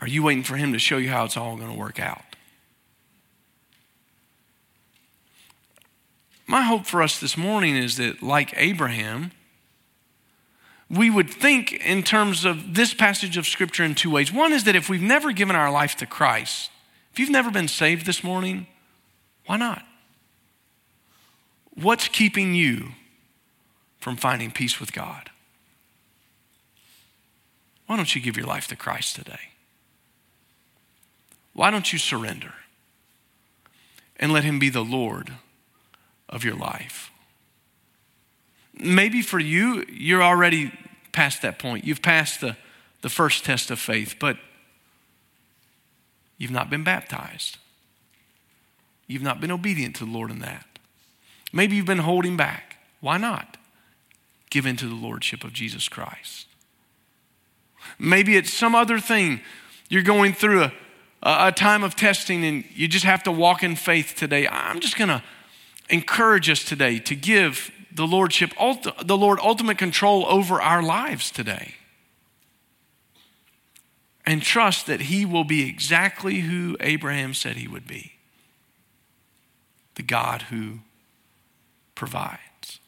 are 0.00 0.08
you 0.08 0.22
waiting 0.22 0.44
for 0.44 0.56
Him 0.56 0.72
to 0.72 0.78
show 0.78 0.98
you 0.98 1.08
how 1.08 1.24
it's 1.24 1.36
all 1.36 1.56
going 1.56 1.72
to 1.72 1.78
work 1.78 1.98
out? 1.98 2.22
My 6.46 6.62
hope 6.62 6.86
for 6.86 7.02
us 7.02 7.20
this 7.20 7.36
morning 7.36 7.76
is 7.76 7.96
that, 7.98 8.22
like 8.22 8.54
Abraham, 8.56 9.32
we 10.90 11.10
would 11.10 11.28
think 11.28 11.72
in 11.72 12.02
terms 12.02 12.44
of 12.44 12.74
this 12.74 12.94
passage 12.94 13.36
of 13.36 13.46
Scripture 13.46 13.84
in 13.84 13.94
two 13.94 14.10
ways. 14.10 14.32
One 14.32 14.52
is 14.52 14.64
that 14.64 14.74
if 14.74 14.88
we've 14.88 15.02
never 15.02 15.32
given 15.32 15.54
our 15.54 15.70
life 15.70 15.96
to 15.96 16.06
Christ, 16.06 16.70
if 17.12 17.18
you've 17.18 17.28
never 17.30 17.50
been 17.50 17.68
saved 17.68 18.06
this 18.06 18.24
morning, 18.24 18.66
why 19.44 19.58
not? 19.58 19.82
What's 21.74 22.08
keeping 22.08 22.54
you 22.54 22.92
from 24.00 24.16
finding 24.16 24.50
peace 24.50 24.80
with 24.80 24.92
God? 24.92 25.30
Why 27.88 27.96
don't 27.96 28.14
you 28.14 28.20
give 28.20 28.36
your 28.36 28.46
life 28.46 28.68
to 28.68 28.76
Christ 28.76 29.16
today? 29.16 29.40
Why 31.54 31.70
don't 31.70 31.90
you 31.90 31.98
surrender 31.98 32.52
and 34.18 34.30
let 34.30 34.44
Him 34.44 34.58
be 34.58 34.68
the 34.68 34.84
Lord 34.84 35.32
of 36.28 36.44
your 36.44 36.54
life? 36.54 37.10
Maybe 38.74 39.22
for 39.22 39.38
you, 39.38 39.86
you're 39.90 40.22
already 40.22 40.70
past 41.12 41.40
that 41.40 41.58
point. 41.58 41.86
You've 41.86 42.02
passed 42.02 42.42
the, 42.42 42.58
the 43.00 43.08
first 43.08 43.46
test 43.46 43.70
of 43.70 43.78
faith, 43.78 44.16
but 44.20 44.36
you've 46.36 46.50
not 46.50 46.68
been 46.68 46.84
baptized. 46.84 47.56
You've 49.06 49.22
not 49.22 49.40
been 49.40 49.50
obedient 49.50 49.96
to 49.96 50.04
the 50.04 50.10
Lord 50.10 50.30
in 50.30 50.40
that. 50.40 50.66
Maybe 51.54 51.76
you've 51.76 51.86
been 51.86 51.98
holding 51.98 52.36
back. 52.36 52.76
Why 53.00 53.16
not? 53.16 53.56
Give 54.50 54.66
into 54.66 54.86
the 54.86 54.94
Lordship 54.94 55.42
of 55.42 55.54
Jesus 55.54 55.88
Christ. 55.88 56.48
Maybe 57.98 58.36
it's 58.36 58.52
some 58.52 58.74
other 58.74 58.98
thing. 58.98 59.40
You're 59.88 60.02
going 60.02 60.32
through 60.32 60.64
a, 60.64 60.72
a 61.22 61.52
time 61.52 61.82
of 61.82 61.96
testing 61.96 62.44
and 62.44 62.64
you 62.74 62.88
just 62.88 63.04
have 63.04 63.22
to 63.24 63.32
walk 63.32 63.62
in 63.62 63.76
faith 63.76 64.14
today. 64.16 64.46
I'm 64.48 64.80
just 64.80 64.96
going 64.96 65.08
to 65.08 65.22
encourage 65.90 66.48
us 66.50 66.64
today 66.64 66.98
to 67.00 67.14
give 67.14 67.72
the 67.92 68.06
lordship, 68.06 68.52
the 69.02 69.16
Lord 69.16 69.38
ultimate 69.40 69.78
control 69.78 70.26
over 70.26 70.60
our 70.60 70.82
lives 70.82 71.30
today. 71.30 71.74
And 74.24 74.42
trust 74.42 74.86
that 74.86 75.02
he 75.02 75.24
will 75.24 75.44
be 75.44 75.66
exactly 75.68 76.40
who 76.40 76.76
Abraham 76.80 77.32
said 77.32 77.56
he 77.56 77.66
would 77.66 77.86
be. 77.86 78.12
The 79.94 80.02
God 80.02 80.42
who 80.42 80.80
provides. 81.94 82.78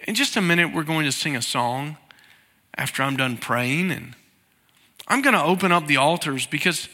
In 0.00 0.14
just 0.14 0.36
a 0.36 0.40
minute, 0.40 0.74
we're 0.74 0.82
going 0.82 1.04
to 1.04 1.12
sing 1.12 1.36
a 1.36 1.42
song 1.42 1.98
after 2.80 3.02
I'm 3.02 3.16
done 3.16 3.36
praying. 3.36 3.90
And 3.90 4.14
I'm 5.06 5.20
going 5.20 5.34
to 5.34 5.44
open 5.44 5.70
up 5.70 5.86
the 5.86 5.98
altars 5.98 6.46
because 6.46 6.88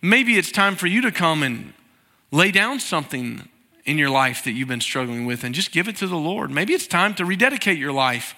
maybe 0.00 0.38
it's 0.38 0.50
time 0.50 0.76
for 0.76 0.86
you 0.86 1.02
to 1.02 1.12
come 1.12 1.42
and 1.42 1.74
lay 2.32 2.50
down 2.50 2.80
something 2.80 3.46
in 3.84 3.98
your 3.98 4.08
life 4.08 4.44
that 4.44 4.52
you've 4.52 4.66
been 4.66 4.80
struggling 4.80 5.26
with 5.26 5.44
and 5.44 5.54
just 5.54 5.72
give 5.72 5.88
it 5.88 5.96
to 5.96 6.06
the 6.06 6.16
Lord. 6.16 6.50
Maybe 6.50 6.72
it's 6.72 6.86
time 6.86 7.14
to 7.16 7.24
rededicate 7.24 7.78
your 7.78 7.92
life. 7.92 8.34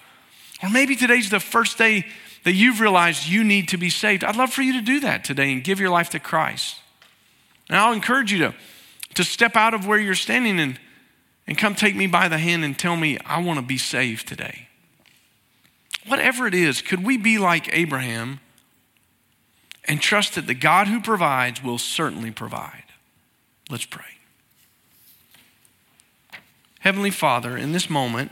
Or 0.61 0.69
maybe 0.69 0.95
today's 0.95 1.29
the 1.29 1.39
first 1.39 1.77
day 1.77 2.05
that 2.43 2.53
you've 2.53 2.81
realized 2.81 3.27
you 3.27 3.45
need 3.45 3.69
to 3.69 3.77
be 3.77 3.89
saved. 3.89 4.25
I'd 4.25 4.35
love 4.35 4.51
for 4.51 4.61
you 4.61 4.73
to 4.73 4.81
do 4.81 4.99
that 4.99 5.23
today 5.23 5.53
and 5.53 5.63
give 5.63 5.79
your 5.79 5.89
life 5.89 6.09
to 6.11 6.19
Christ. 6.19 6.75
And 7.69 7.77
I'll 7.77 7.93
encourage 7.93 8.31
you 8.31 8.39
to, 8.39 8.53
to 9.13 9.23
step 9.23 9.55
out 9.55 9.73
of 9.73 9.87
where 9.87 9.97
you're 9.97 10.15
standing 10.15 10.59
and, 10.59 10.77
and 11.47 11.57
come 11.57 11.75
take 11.75 11.95
me 11.95 12.07
by 12.07 12.27
the 12.27 12.37
hand 12.37 12.65
and 12.65 12.77
tell 12.77 12.97
me, 12.97 13.17
I 13.25 13.41
want 13.41 13.57
to 13.57 13.65
be 13.65 13.77
saved 13.77 14.27
today. 14.27 14.68
Whatever 16.07 16.47
it 16.47 16.53
is, 16.53 16.81
could 16.81 17.03
we 17.03 17.17
be 17.17 17.37
like 17.37 17.73
Abraham 17.73 18.39
and 19.85 20.01
trust 20.01 20.35
that 20.35 20.47
the 20.47 20.53
God 20.53 20.87
who 20.87 21.01
provides 21.01 21.63
will 21.63 21.77
certainly 21.77 22.31
provide? 22.31 22.83
Let's 23.69 23.85
pray. 23.85 24.05
Heavenly 26.79 27.11
Father, 27.11 27.57
in 27.57 27.71
this 27.71 27.89
moment, 27.89 28.31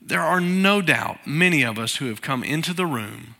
there 0.00 0.22
are 0.22 0.40
no 0.40 0.80
doubt 0.80 1.26
many 1.26 1.62
of 1.62 1.78
us 1.78 1.96
who 1.96 2.06
have 2.06 2.22
come 2.22 2.42
into 2.42 2.72
the 2.72 2.86
room 2.86 3.34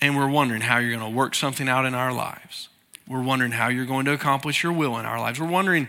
and 0.00 0.16
we're 0.16 0.28
wondering 0.28 0.62
how 0.62 0.78
you're 0.78 0.96
going 0.96 1.10
to 1.12 1.16
work 1.16 1.34
something 1.34 1.68
out 1.68 1.84
in 1.84 1.94
our 1.94 2.12
lives. 2.12 2.68
We're 3.06 3.22
wondering 3.22 3.52
how 3.52 3.68
you're 3.68 3.86
going 3.86 4.06
to 4.06 4.12
accomplish 4.12 4.62
your 4.62 4.72
will 4.72 4.96
in 4.98 5.04
our 5.04 5.18
lives. 5.18 5.40
We're 5.40 5.48
wondering 5.48 5.88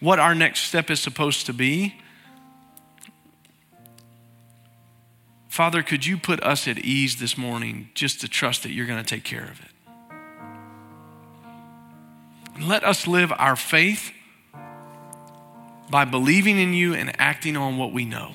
what 0.00 0.18
our 0.18 0.34
next 0.34 0.60
step 0.60 0.90
is 0.90 1.00
supposed 1.00 1.46
to 1.46 1.52
be. 1.52 1.94
Father, 5.56 5.82
could 5.82 6.04
you 6.04 6.18
put 6.18 6.42
us 6.42 6.68
at 6.68 6.80
ease 6.80 7.16
this 7.16 7.38
morning 7.38 7.88
just 7.94 8.20
to 8.20 8.28
trust 8.28 8.62
that 8.62 8.72
you're 8.72 8.84
going 8.84 9.02
to 9.02 9.08
take 9.08 9.24
care 9.24 9.44
of 9.44 9.58
it? 9.62 9.70
let 12.60 12.84
us 12.84 13.06
live 13.06 13.32
our 13.38 13.56
faith 13.56 14.12
by 15.90 16.04
believing 16.04 16.58
in 16.58 16.74
you 16.74 16.92
and 16.92 17.18
acting 17.18 17.56
on 17.56 17.78
what 17.78 17.90
we 17.90 18.04
know. 18.04 18.32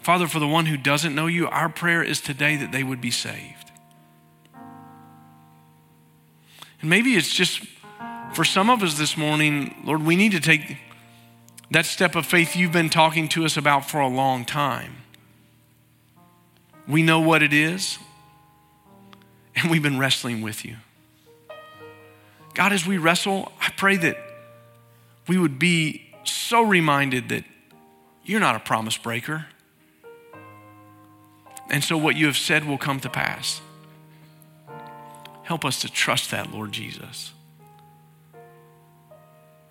Father, 0.00 0.28
for 0.28 0.38
the 0.38 0.46
one 0.46 0.66
who 0.66 0.76
doesn't 0.76 1.12
know 1.12 1.26
you, 1.26 1.48
our 1.48 1.68
prayer 1.68 2.04
is 2.04 2.20
today 2.20 2.54
that 2.54 2.70
they 2.70 2.84
would 2.84 3.00
be 3.00 3.10
saved. 3.10 3.72
And 6.80 6.88
maybe 6.88 7.16
it's 7.16 7.34
just 7.34 7.66
for 8.32 8.44
some 8.44 8.70
of 8.70 8.80
us 8.84 8.96
this 8.96 9.16
morning, 9.16 9.82
Lord, 9.84 10.04
we 10.04 10.14
need 10.14 10.30
to 10.30 10.40
take 10.40 10.78
that 11.72 11.86
step 11.86 12.14
of 12.14 12.26
faith 12.26 12.56
you've 12.56 12.72
been 12.72 12.90
talking 12.90 13.28
to 13.28 13.44
us 13.44 13.56
about 13.56 13.88
for 13.88 14.00
a 14.00 14.08
long 14.08 14.44
time. 14.44 14.96
We 16.86 17.02
know 17.02 17.20
what 17.20 17.42
it 17.42 17.52
is, 17.52 17.98
and 19.54 19.70
we've 19.70 19.82
been 19.82 19.98
wrestling 19.98 20.42
with 20.42 20.64
you. 20.64 20.76
God, 22.54 22.72
as 22.72 22.86
we 22.86 22.98
wrestle, 22.98 23.52
I 23.60 23.70
pray 23.76 23.96
that 23.96 24.16
we 25.26 25.38
would 25.38 25.58
be 25.58 26.02
so 26.24 26.62
reminded 26.62 27.28
that 27.30 27.44
you're 28.24 28.40
not 28.40 28.56
a 28.56 28.60
promise 28.60 28.96
breaker. 28.96 29.46
And 31.70 31.82
so 31.82 31.96
what 31.96 32.16
you 32.16 32.26
have 32.26 32.36
said 32.36 32.66
will 32.66 32.78
come 32.78 33.00
to 33.00 33.08
pass. 33.08 33.60
Help 35.44 35.64
us 35.64 35.80
to 35.80 35.90
trust 35.90 36.30
that, 36.30 36.52
Lord 36.52 36.72
Jesus. 36.72 37.32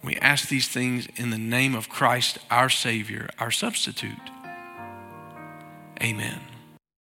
We 0.03 0.15
ask 0.17 0.49
these 0.49 0.67
things 0.67 1.07
in 1.15 1.29
the 1.29 1.37
name 1.37 1.75
of 1.75 1.89
Christ, 1.89 2.39
our 2.49 2.69
Savior, 2.69 3.29
our 3.39 3.51
substitute. 3.51 4.31
Amen. 6.01 6.50